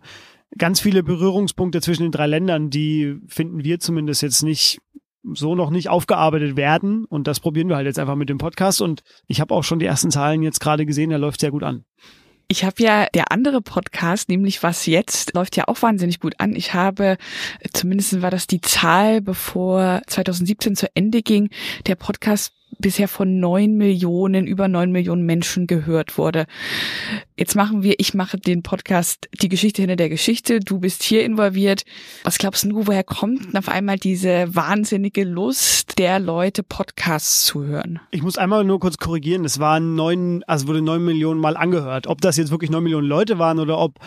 ganz 0.58 0.80
viele 0.80 1.04
Berührungspunkte 1.04 1.82
zwischen 1.82 2.04
den 2.04 2.12
drei 2.12 2.28
Ländern, 2.28 2.70
die 2.70 3.18
finden 3.28 3.64
wir 3.64 3.80
zumindest 3.80 4.22
jetzt 4.22 4.44
nicht 4.44 4.80
so 5.24 5.56
noch 5.56 5.70
nicht 5.70 5.90
aufgearbeitet 5.90 6.56
werden. 6.58 7.06
Und 7.06 7.28
das 7.28 7.40
probieren 7.40 7.70
wir 7.70 7.78
halt 7.78 7.88
jetzt 7.88 8.00
einfach 8.00 8.16
mit 8.16 8.30
dem 8.30 8.38
Podcast. 8.38 8.82
Und 8.82 9.04
ich 9.28 9.40
habe 9.40 9.54
auch 9.54 9.64
schon 9.64 9.80
die 9.80 9.86
ersten 9.86 10.12
Zahlen 10.12 10.44
jetzt 10.44 10.60
gerade 10.60 10.86
gesehen, 10.86 11.10
der 11.10 11.20
läuft 11.20 11.40
sehr 11.40 11.52
gut 11.52 11.64
an. 11.64 11.86
Ich 12.50 12.66
habe 12.66 12.84
ja 12.84 13.08
der 13.14 13.32
andere 13.32 13.62
Podcast, 13.62 14.30
nämlich 14.30 14.62
was 14.64 14.86
jetzt, 14.86 15.34
läuft 15.34 15.56
ja 15.56 15.68
auch 15.68 15.82
wahnsinnig 15.82 16.20
gut 16.20 16.40
an. 16.40 16.56
Ich 16.56 16.74
habe, 16.74 17.18
zumindest 17.72 18.22
war 18.22 18.32
das 18.32 18.48
die 18.48 18.62
Zahl, 18.62 19.22
bevor 19.22 20.02
2017 20.08 20.76
zu 20.76 20.88
Ende 20.94 21.22
ging, 21.22 21.50
der 21.88 21.96
Podcast 21.96 22.54
bisher 22.80 23.08
von 23.08 23.40
neun 23.40 23.76
Millionen, 23.78 24.48
über 24.48 24.68
neun 24.68 24.92
Millionen 24.92 25.26
Menschen 25.26 25.68
gehört 25.68 26.18
wurde. 26.18 26.46
Jetzt 27.38 27.56
machen 27.56 27.84
wir, 27.84 27.96
ich 27.98 28.14
mache 28.14 28.38
den 28.38 28.64
Podcast 28.64 29.28
Die 29.42 29.50
Geschichte 29.50 29.82
hinter 29.82 29.96
der 29.96 30.10
Geschichte. 30.10 30.60
Du 30.60 30.80
bist 30.80 31.04
hier 31.04 31.26
involviert. 31.26 31.84
Was 32.24 32.38
glaubst 32.38 32.66
du, 32.66 32.88
woher 32.88 33.04
kommt 33.04 33.56
auf 33.58 33.70
einmal 33.70 33.98
diese 33.98 34.54
wahnsinnige 34.56 35.24
Lust 35.24 35.98
der 35.98 36.20
Leute, 36.20 36.64
Podcasts 36.64 37.46
zu 37.46 37.64
hören? 37.64 38.00
Ich 38.12 38.22
muss 38.22 38.38
einmal 38.38 38.64
nur 38.64 38.80
kurz 38.80 38.98
korrigieren. 38.98 39.46
Es 39.46 39.60
waren 39.60 39.96
neun, 39.96 40.44
also 40.48 40.68
wurde 40.68 40.82
neun 40.82 41.04
Millionen 41.04 41.40
Mal 41.40 41.58
angehört. 41.58 42.08
Ob 42.08 42.22
das 42.22 42.38
jetzt 42.38 42.52
wirklich 42.52 42.70
neun 42.70 42.84
Millionen 42.84 43.08
Leute 43.08 43.40
waren 43.40 43.60
oder 43.60 43.80
ob 43.80 44.00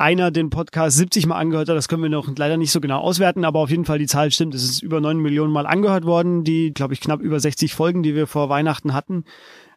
einer 0.00 0.30
den 0.30 0.50
Podcast 0.50 0.96
70 0.96 1.26
Mal 1.26 1.36
angehört 1.38 1.68
hat. 1.68 1.76
Das 1.76 1.88
können 1.88 2.02
wir 2.02 2.08
noch 2.08 2.28
leider 2.36 2.56
nicht 2.56 2.72
so 2.72 2.80
genau 2.80 3.00
auswerten, 3.00 3.44
aber 3.44 3.60
auf 3.60 3.70
jeden 3.70 3.84
Fall 3.84 3.98
die 3.98 4.06
Zahl 4.06 4.30
stimmt. 4.30 4.54
Es 4.54 4.64
ist 4.64 4.82
über 4.82 5.00
9 5.00 5.18
Millionen 5.18 5.52
Mal 5.52 5.66
angehört 5.66 6.04
worden, 6.04 6.42
die, 6.42 6.72
glaube 6.72 6.94
ich, 6.94 7.00
knapp 7.00 7.20
über 7.20 7.38
60 7.38 7.74
Folgen, 7.74 8.02
die 8.02 8.14
wir 8.14 8.26
vor 8.26 8.48
Weihnachten 8.48 8.94
hatten. 8.94 9.24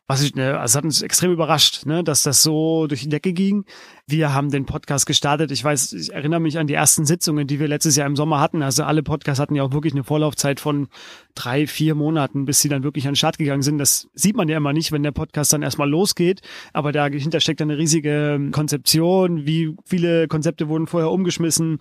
Was 0.08 0.22
ich, 0.22 0.36
ne, 0.36 0.60
also 0.60 0.78
hat 0.78 0.84
uns 0.84 1.02
extrem 1.02 1.32
überrascht, 1.32 1.86
ne, 1.86 2.04
dass 2.04 2.24
das 2.24 2.44
so 2.44 2.88
durch 2.88 3.02
die 3.02 3.10
Decke 3.10 3.34
ging. 3.34 3.66
Wir 4.06 4.34
haben 4.34 4.52
den 4.52 4.66
Podcast 4.66 5.06
gestartet. 5.06 5.50
Ich 5.52 5.64
weiß, 5.64 5.94
ich 5.94 6.12
erinnere 6.12 6.42
mich 6.42 6.58
an 6.60 6.68
die 6.68 6.74
ersten 6.74 7.06
Sitzungen, 7.06 7.48
die 7.48 7.62
wir 7.62 7.70
letztes 7.70 7.96
Jahr 7.96 8.06
im 8.06 8.18
Sommer 8.18 8.42
hatten. 8.42 8.62
Also 8.62 8.84
alle 8.84 9.02
Podcasts 9.02 9.40
hatten 9.40 9.56
ja 9.56 9.64
auch 9.64 9.72
wirklich 9.72 9.94
eine 9.94 10.04
Vorlaufzeit 10.04 10.60
von 10.60 10.90
drei, 11.36 11.68
vier 11.68 11.96
Monaten, 11.96 12.44
bis 12.44 12.60
sie 12.60 12.68
dann 12.68 12.84
wirklich 12.84 13.08
an 13.08 13.12
den 13.12 13.16
Start 13.16 13.38
gegangen 13.38 13.62
sind. 13.62 13.78
Das 13.78 14.10
sieht 14.14 14.36
man 14.36 14.50
ja 14.50 14.58
immer 14.58 14.74
nicht, 14.74 14.92
wenn 14.92 15.04
der 15.04 15.14
Podcast 15.14 15.54
dann 15.54 15.62
erstmal 15.62 15.90
losgeht. 15.90 16.42
Aber 16.74 16.92
dahinter 16.92 17.40
steckt 17.40 17.62
eine 17.62 17.78
riesige 17.78 18.50
Konzeption. 18.52 19.46
Wie 19.48 19.74
viele 19.86 20.28
Konzepte 20.28 20.68
wurden 20.68 20.86
vorher 20.86 21.10
umgeschmissen? 21.10 21.78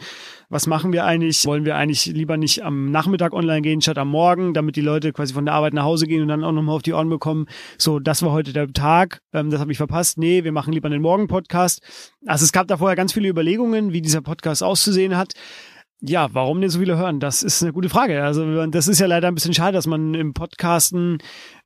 Was 0.49 0.69
machen 0.69 0.93
wir 0.93 1.05
eigentlich? 1.05 1.45
Wollen 1.45 1.65
wir 1.65 1.75
eigentlich 1.75 2.07
lieber 2.07 2.37
nicht 2.37 2.63
am 2.63 2.93
Nachmittag 2.93 3.33
online 3.33 3.63
gehen, 3.63 3.81
statt 3.81 3.99
am 3.99 4.09
Morgen, 4.09 4.55
damit 4.55 4.77
die 4.77 4.81
Leute 4.81 5.13
quasi 5.13 5.35
von 5.35 5.45
der 5.45 5.55
Arbeit 5.55 5.75
nach 5.75 5.85
Hause 5.85 6.07
gehen 6.07 6.23
und 6.23 6.29
dann 6.29 6.45
auch 6.45 6.53
nochmal 6.53 6.77
auf 6.77 6.83
die 6.83 6.93
Ohren 6.93 7.09
bekommen? 7.09 7.47
So, 7.79 7.99
das 7.99 8.23
war 8.23 8.31
heute 8.31 8.53
der 8.53 8.73
Tag. 8.73 9.23
Ähm, 9.33 9.51
das 9.51 9.59
habe 9.59 9.73
ich 9.73 9.79
verpasst. 9.79 10.19
Nee, 10.19 10.45
wir 10.45 10.53
machen 10.53 10.73
lieber 10.73 10.89
den 10.89 11.03
Morgen-Podcast. 11.03 12.12
Also 12.27 12.45
es 12.45 12.53
gab 12.53 12.69
da 12.69 12.77
vorher 12.77 12.97
ganz 12.97 13.13
viele 13.13 13.29
Überlegungen, 13.29 13.93
wie 13.93 14.03
dieser 14.03 14.21
Podcast 14.21 14.63
auszusehen 14.63 15.17
hat. 15.17 15.35
Ja, 16.05 16.29
warum 16.33 16.61
denn 16.61 16.69
so 16.69 16.81
viele 16.81 16.97
hören? 16.97 17.21
Das 17.21 17.45
ist 17.45 17.63
eine 17.63 17.73
gute 17.73 17.89
Frage. 17.89 18.25
Also 18.25 18.67
das 18.67 18.89
ist 18.89 18.99
ja 18.99 19.07
leider 19.07 19.29
ein 19.29 19.37
bisschen 19.37 19.55
schade, 19.55 19.75
dass 19.75 19.87
man 19.87 20.15
im 20.15 20.35
Podcasten 20.35 21.19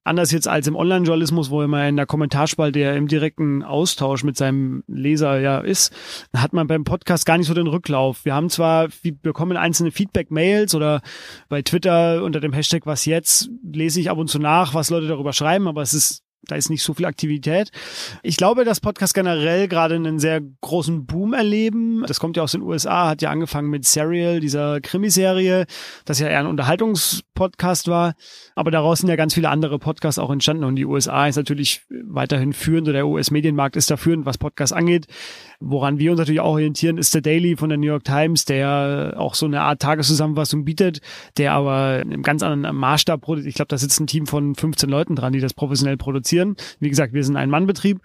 anders 0.04 0.30
jetzt 0.30 0.46
als 0.46 0.66
im 0.66 0.76
Online-Journalismus, 0.76 1.48
wo 1.48 1.62
immer 1.62 1.88
in 1.88 1.96
der 1.96 2.04
Kommentarspalte 2.04 2.78
ja 2.78 2.92
im 2.92 3.08
direkten 3.08 3.62
Austausch 3.62 4.24
mit 4.24 4.36
seinem 4.36 4.84
Leser 4.86 5.40
ja 5.40 5.60
ist, 5.60 5.90
hat 6.34 6.52
man 6.52 6.66
beim 6.66 6.84
Podcast 6.84 7.24
gar 7.24 7.38
nicht 7.38 7.46
so 7.46 7.54
den 7.54 7.66
Rücklauf. 7.66 8.26
Wir 8.26 8.34
haben 8.34 8.50
zwar, 8.50 8.88
wir 9.00 9.16
bekommen 9.16 9.56
einzelne 9.56 9.90
Feedback-Mails 9.90 10.74
oder 10.74 11.00
bei 11.48 11.62
Twitter 11.62 12.22
unter 12.22 12.40
dem 12.40 12.52
Hashtag 12.52 12.84
was 12.84 13.06
jetzt 13.06 13.48
lese 13.62 14.00
ich 14.00 14.10
ab 14.10 14.18
und 14.18 14.28
zu 14.28 14.38
nach, 14.38 14.74
was 14.74 14.90
Leute 14.90 15.08
darüber 15.08 15.32
schreiben, 15.32 15.66
aber 15.66 15.80
es 15.80 15.94
ist 15.94 16.25
da 16.48 16.56
ist 16.56 16.70
nicht 16.70 16.82
so 16.82 16.94
viel 16.94 17.06
Aktivität. 17.06 17.70
Ich 18.22 18.36
glaube, 18.36 18.64
dass 18.64 18.80
Podcasts 18.80 19.14
generell 19.14 19.68
gerade 19.68 19.94
einen 19.96 20.18
sehr 20.18 20.40
großen 20.60 21.06
Boom 21.06 21.32
erleben. 21.32 22.04
Das 22.06 22.20
kommt 22.20 22.36
ja 22.36 22.42
aus 22.42 22.52
den 22.52 22.62
USA, 22.62 23.08
hat 23.08 23.22
ja 23.22 23.30
angefangen 23.30 23.68
mit 23.68 23.84
Serial, 23.84 24.40
dieser 24.40 24.80
Krimiserie, 24.80 25.66
das 26.04 26.18
ja 26.20 26.28
eher 26.28 26.40
ein 26.40 26.46
Unterhaltungspodcast 26.46 27.88
war. 27.88 28.14
Aber 28.54 28.70
daraus 28.70 29.00
sind 29.00 29.08
ja 29.08 29.16
ganz 29.16 29.34
viele 29.34 29.48
andere 29.48 29.78
Podcasts 29.78 30.18
auch 30.18 30.30
entstanden. 30.30 30.64
Und 30.64 30.76
die 30.76 30.86
USA 30.86 31.26
ist 31.26 31.36
natürlich 31.36 31.82
weiterhin 31.90 32.52
führend, 32.52 32.88
oder 32.88 32.94
der 32.94 33.06
US-Medienmarkt 33.06 33.76
ist 33.76 33.90
da 33.90 33.96
führend, 33.96 34.26
was 34.26 34.38
Podcasts 34.38 34.72
angeht. 34.72 35.06
Woran 35.60 35.98
wir 35.98 36.10
uns 36.10 36.18
natürlich 36.18 36.40
auch 36.40 36.52
orientieren, 36.52 36.98
ist 36.98 37.14
der 37.14 37.22
Daily 37.22 37.56
von 37.56 37.68
der 37.68 37.78
New 37.78 37.86
York 37.86 38.04
Times, 38.04 38.44
der 38.44 39.14
auch 39.16 39.34
so 39.34 39.46
eine 39.46 39.62
Art 39.62 39.80
Tageszusammenfassung 39.80 40.64
bietet, 40.64 41.00
der 41.38 41.52
aber 41.52 42.00
im 42.00 42.22
ganz 42.22 42.42
anderen 42.42 42.76
Maßstab 42.76 43.20
produziert. 43.20 43.48
Ich 43.48 43.54
glaube, 43.54 43.68
da 43.68 43.78
sitzt 43.78 44.00
ein 44.00 44.06
Team 44.06 44.26
von 44.26 44.54
15 44.54 44.88
Leuten 44.88 45.16
dran, 45.16 45.32
die 45.32 45.40
das 45.40 45.54
professionell 45.54 45.96
produzieren. 45.96 46.35
Wie 46.80 46.88
gesagt, 46.88 47.12
wir 47.12 47.24
sind 47.24 47.36
ein 47.36 47.50
Mannbetrieb. 47.50 48.00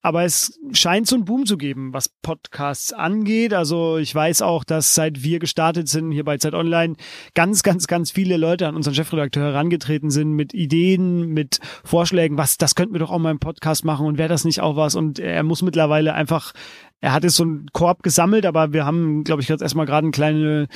Aber 0.00 0.22
es 0.22 0.58
scheint 0.72 1.08
so 1.08 1.16
einen 1.16 1.24
Boom 1.24 1.44
zu 1.44 1.56
geben, 1.56 1.92
was 1.92 2.08
Podcasts 2.08 2.92
angeht. 2.92 3.52
Also 3.52 3.98
ich 3.98 4.14
weiß 4.14 4.42
auch, 4.42 4.62
dass 4.62 4.94
seit 4.94 5.24
wir 5.24 5.40
gestartet 5.40 5.88
sind 5.88 6.12
hier 6.12 6.24
bei 6.24 6.38
Zeit 6.38 6.54
Online 6.54 6.94
ganz, 7.34 7.64
ganz, 7.64 7.88
ganz 7.88 8.12
viele 8.12 8.36
Leute 8.36 8.68
an 8.68 8.76
unseren 8.76 8.94
Chefredakteur 8.94 9.52
herangetreten 9.52 10.10
sind 10.10 10.32
mit 10.32 10.54
Ideen, 10.54 11.34
mit 11.34 11.58
Vorschlägen, 11.82 12.38
was, 12.38 12.58
das 12.58 12.76
könnten 12.76 12.94
wir 12.94 13.00
doch 13.00 13.10
auch 13.10 13.18
mal 13.18 13.32
im 13.32 13.40
Podcast 13.40 13.84
machen 13.84 14.06
und 14.06 14.18
wäre 14.18 14.28
das 14.28 14.44
nicht 14.44 14.60
auch 14.60 14.76
was? 14.76 14.94
Und 14.94 15.18
er 15.18 15.42
muss 15.42 15.62
mittlerweile 15.62 16.14
einfach 16.14 16.52
er 17.00 17.12
hat 17.12 17.22
jetzt 17.22 17.36
so 17.36 17.44
einen 17.44 17.66
Korb 17.72 18.02
gesammelt, 18.02 18.44
aber 18.44 18.72
wir 18.72 18.84
haben, 18.84 19.22
glaube 19.22 19.40
ich, 19.40 19.48
jetzt 19.48 19.62
erstmal 19.62 19.86
gerade 19.86 20.06
eine 20.06 20.10
kleine, 20.10 20.66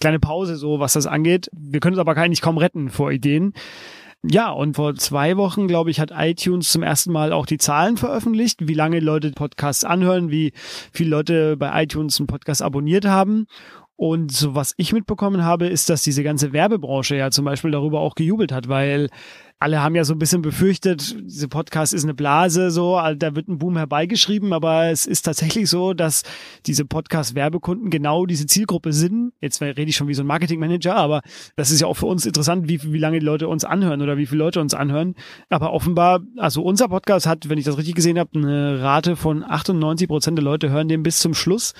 kleine 0.00 0.20
Pause, 0.20 0.56
so 0.56 0.78
was 0.78 0.92
das 0.92 1.06
angeht. 1.06 1.48
Wir 1.52 1.80
können 1.80 1.94
es 1.94 1.98
aber 1.98 2.16
eigentlich 2.16 2.40
kaum 2.40 2.56
retten 2.56 2.88
vor 2.88 3.10
Ideen. 3.10 3.52
Ja, 4.24 4.50
und 4.50 4.76
vor 4.76 4.94
zwei 4.94 5.36
Wochen, 5.36 5.66
glaube 5.66 5.90
ich, 5.90 5.98
hat 5.98 6.12
iTunes 6.14 6.70
zum 6.70 6.84
ersten 6.84 7.10
Mal 7.10 7.32
auch 7.32 7.44
die 7.44 7.58
Zahlen 7.58 7.96
veröffentlicht, 7.96 8.68
wie 8.68 8.74
lange 8.74 9.00
Leute 9.00 9.32
Podcasts 9.32 9.82
anhören, 9.82 10.30
wie 10.30 10.52
viele 10.92 11.10
Leute 11.10 11.56
bei 11.56 11.82
iTunes 11.82 12.20
einen 12.20 12.28
Podcast 12.28 12.62
abonniert 12.62 13.04
haben. 13.04 13.48
Und 14.02 14.32
so 14.32 14.56
was 14.56 14.74
ich 14.78 14.92
mitbekommen 14.92 15.44
habe, 15.44 15.68
ist, 15.68 15.88
dass 15.88 16.02
diese 16.02 16.24
ganze 16.24 16.52
Werbebranche 16.52 17.14
ja 17.14 17.30
zum 17.30 17.44
Beispiel 17.44 17.70
darüber 17.70 18.00
auch 18.00 18.16
gejubelt 18.16 18.50
hat, 18.50 18.68
weil 18.68 19.10
alle 19.60 19.80
haben 19.80 19.94
ja 19.94 20.02
so 20.02 20.12
ein 20.12 20.18
bisschen 20.18 20.42
befürchtet, 20.42 21.14
diese 21.24 21.46
Podcast 21.46 21.94
ist 21.94 22.02
eine 22.02 22.12
Blase, 22.12 22.72
so, 22.72 23.00
da 23.16 23.36
wird 23.36 23.46
ein 23.46 23.58
Boom 23.58 23.76
herbeigeschrieben, 23.76 24.52
aber 24.52 24.86
es 24.86 25.06
ist 25.06 25.22
tatsächlich 25.22 25.70
so, 25.70 25.94
dass 25.94 26.24
diese 26.66 26.84
Podcast-Werbekunden 26.84 27.90
genau 27.90 28.26
diese 28.26 28.46
Zielgruppe 28.46 28.92
sind. 28.92 29.34
Jetzt 29.40 29.62
rede 29.62 29.82
ich 29.82 29.94
schon 29.94 30.08
wie 30.08 30.14
so 30.14 30.24
ein 30.24 30.26
Marketingmanager, 30.26 30.96
aber 30.96 31.22
das 31.54 31.70
ist 31.70 31.80
ja 31.80 31.86
auch 31.86 31.94
für 31.94 32.06
uns 32.06 32.26
interessant, 32.26 32.68
wie, 32.68 32.82
wie 32.82 32.98
lange 32.98 33.20
die 33.20 33.24
Leute 33.24 33.46
uns 33.46 33.64
anhören 33.64 34.02
oder 34.02 34.16
wie 34.16 34.26
viele 34.26 34.40
Leute 34.40 34.60
uns 34.60 34.74
anhören. 34.74 35.14
Aber 35.48 35.72
offenbar, 35.72 36.22
also 36.38 36.64
unser 36.64 36.88
Podcast 36.88 37.26
hat, 37.28 37.48
wenn 37.48 37.58
ich 37.58 37.66
das 37.66 37.78
richtig 37.78 37.94
gesehen 37.94 38.18
habe, 38.18 38.30
eine 38.34 38.82
Rate 38.82 39.14
von 39.14 39.44
98 39.44 40.08
Prozent 40.08 40.38
der 40.38 40.44
Leute 40.44 40.70
hören 40.70 40.88
den 40.88 41.04
bis 41.04 41.20
zum 41.20 41.34
Schluss. 41.34 41.72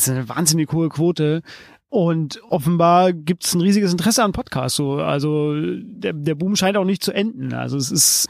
Das 0.00 0.08
ist 0.08 0.14
eine 0.14 0.30
wahnsinnig 0.30 0.72
hohe 0.72 0.88
Quote. 0.88 1.42
Und 1.90 2.40
offenbar 2.48 3.12
gibt 3.12 3.44
es 3.44 3.52
ein 3.52 3.60
riesiges 3.60 3.92
Interesse 3.92 4.24
an 4.24 4.32
Podcasts. 4.32 4.76
So, 4.76 4.94
also 4.94 5.52
der, 5.60 6.14
der 6.14 6.34
Boom 6.36 6.56
scheint 6.56 6.78
auch 6.78 6.86
nicht 6.86 7.04
zu 7.04 7.12
enden. 7.12 7.52
Also 7.52 7.76
es 7.76 7.90
ist 7.90 8.28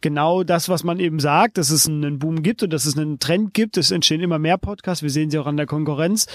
genau 0.00 0.44
das, 0.44 0.70
was 0.70 0.82
man 0.82 0.98
eben 0.98 1.20
sagt, 1.20 1.58
dass 1.58 1.68
es 1.68 1.86
einen 1.86 2.18
Boom 2.18 2.42
gibt 2.42 2.62
und 2.62 2.72
dass 2.72 2.86
es 2.86 2.96
einen 2.96 3.18
Trend 3.18 3.52
gibt. 3.52 3.76
Es 3.76 3.90
entstehen 3.90 4.22
immer 4.22 4.38
mehr 4.38 4.56
Podcasts. 4.56 5.02
Wir 5.02 5.10
sehen 5.10 5.28
sie 5.28 5.38
auch 5.38 5.46
an 5.46 5.58
der 5.58 5.66
Konkurrenz. 5.66 6.26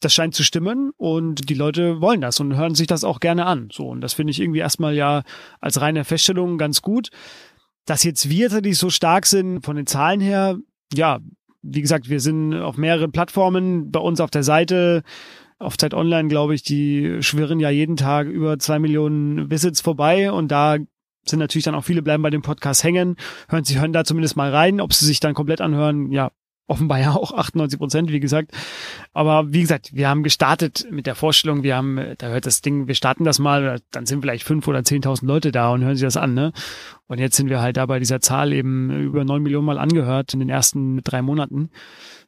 Das 0.00 0.12
scheint 0.12 0.34
zu 0.34 0.44
stimmen 0.44 0.90
und 0.98 1.48
die 1.48 1.54
Leute 1.54 2.02
wollen 2.02 2.20
das 2.20 2.38
und 2.38 2.54
hören 2.54 2.74
sich 2.74 2.86
das 2.86 3.02
auch 3.02 3.20
gerne 3.20 3.46
an. 3.46 3.68
So 3.72 3.88
und 3.88 4.02
das 4.02 4.12
finde 4.12 4.32
ich 4.32 4.40
irgendwie 4.40 4.58
erstmal 4.58 4.94
ja 4.94 5.22
als 5.62 5.80
reine 5.80 6.04
Feststellung 6.04 6.58
ganz 6.58 6.82
gut. 6.82 7.08
Dass 7.86 8.04
jetzt 8.04 8.28
wir 8.28 8.50
tatsächlich 8.50 8.76
so 8.76 8.90
stark 8.90 9.24
sind 9.24 9.64
von 9.64 9.76
den 9.76 9.86
Zahlen 9.86 10.20
her, 10.20 10.58
ja, 10.92 11.20
wie 11.64 11.80
gesagt, 11.80 12.08
wir 12.08 12.20
sind 12.20 12.54
auf 12.54 12.76
mehreren 12.76 13.10
Plattformen. 13.10 13.90
Bei 13.90 14.00
uns 14.00 14.20
auf 14.20 14.30
der 14.30 14.42
Seite, 14.42 15.02
auf 15.58 15.78
Zeit 15.78 15.94
Online, 15.94 16.28
glaube 16.28 16.54
ich, 16.54 16.62
die 16.62 17.22
schwirren 17.22 17.58
ja 17.58 17.70
jeden 17.70 17.96
Tag 17.96 18.28
über 18.28 18.58
zwei 18.58 18.78
Millionen 18.78 19.50
Visits 19.50 19.80
vorbei. 19.80 20.30
Und 20.30 20.48
da 20.48 20.76
sind 21.24 21.38
natürlich 21.38 21.64
dann 21.64 21.74
auch 21.74 21.84
viele 21.84 22.02
bleiben 22.02 22.22
bei 22.22 22.30
dem 22.30 22.42
Podcast 22.42 22.84
hängen, 22.84 23.16
hören 23.48 23.64
sie 23.64 23.80
hören 23.80 23.94
da 23.94 24.04
zumindest 24.04 24.36
mal 24.36 24.50
rein, 24.50 24.80
ob 24.80 24.92
sie 24.92 25.06
sich 25.06 25.20
dann 25.20 25.32
komplett 25.32 25.62
anhören, 25.62 26.12
ja, 26.12 26.30
offenbar 26.66 27.00
ja 27.00 27.12
auch 27.12 27.32
98 27.32 27.78
Prozent, 27.78 28.10
wie 28.10 28.20
gesagt. 28.20 28.52
Aber 29.12 29.52
wie 29.52 29.60
gesagt, 29.60 29.94
wir 29.94 30.08
haben 30.08 30.22
gestartet 30.22 30.86
mit 30.90 31.06
der 31.06 31.14
Vorstellung, 31.14 31.62
wir 31.62 31.76
haben, 31.76 31.98
da 32.18 32.28
hört 32.28 32.46
das 32.46 32.62
Ding, 32.62 32.86
wir 32.88 32.94
starten 32.94 33.24
das 33.24 33.38
mal, 33.38 33.80
dann 33.90 34.06
sind 34.06 34.22
vielleicht 34.22 34.44
fünf 34.44 34.66
oder 34.66 34.82
zehntausend 34.84 35.28
Leute 35.28 35.52
da 35.52 35.70
und 35.72 35.84
hören 35.84 35.96
sich 35.96 36.06
das 36.06 36.16
an, 36.16 36.34
ne? 36.34 36.52
Und 37.06 37.18
jetzt 37.18 37.36
sind 37.36 37.50
wir 37.50 37.60
halt 37.60 37.76
da 37.76 37.84
bei 37.86 37.98
dieser 37.98 38.20
Zahl 38.20 38.52
eben 38.52 38.90
über 39.02 39.24
neun 39.24 39.42
Millionen 39.42 39.66
Mal 39.66 39.78
angehört 39.78 40.32
in 40.32 40.40
den 40.40 40.48
ersten 40.48 41.02
drei 41.02 41.20
Monaten. 41.20 41.70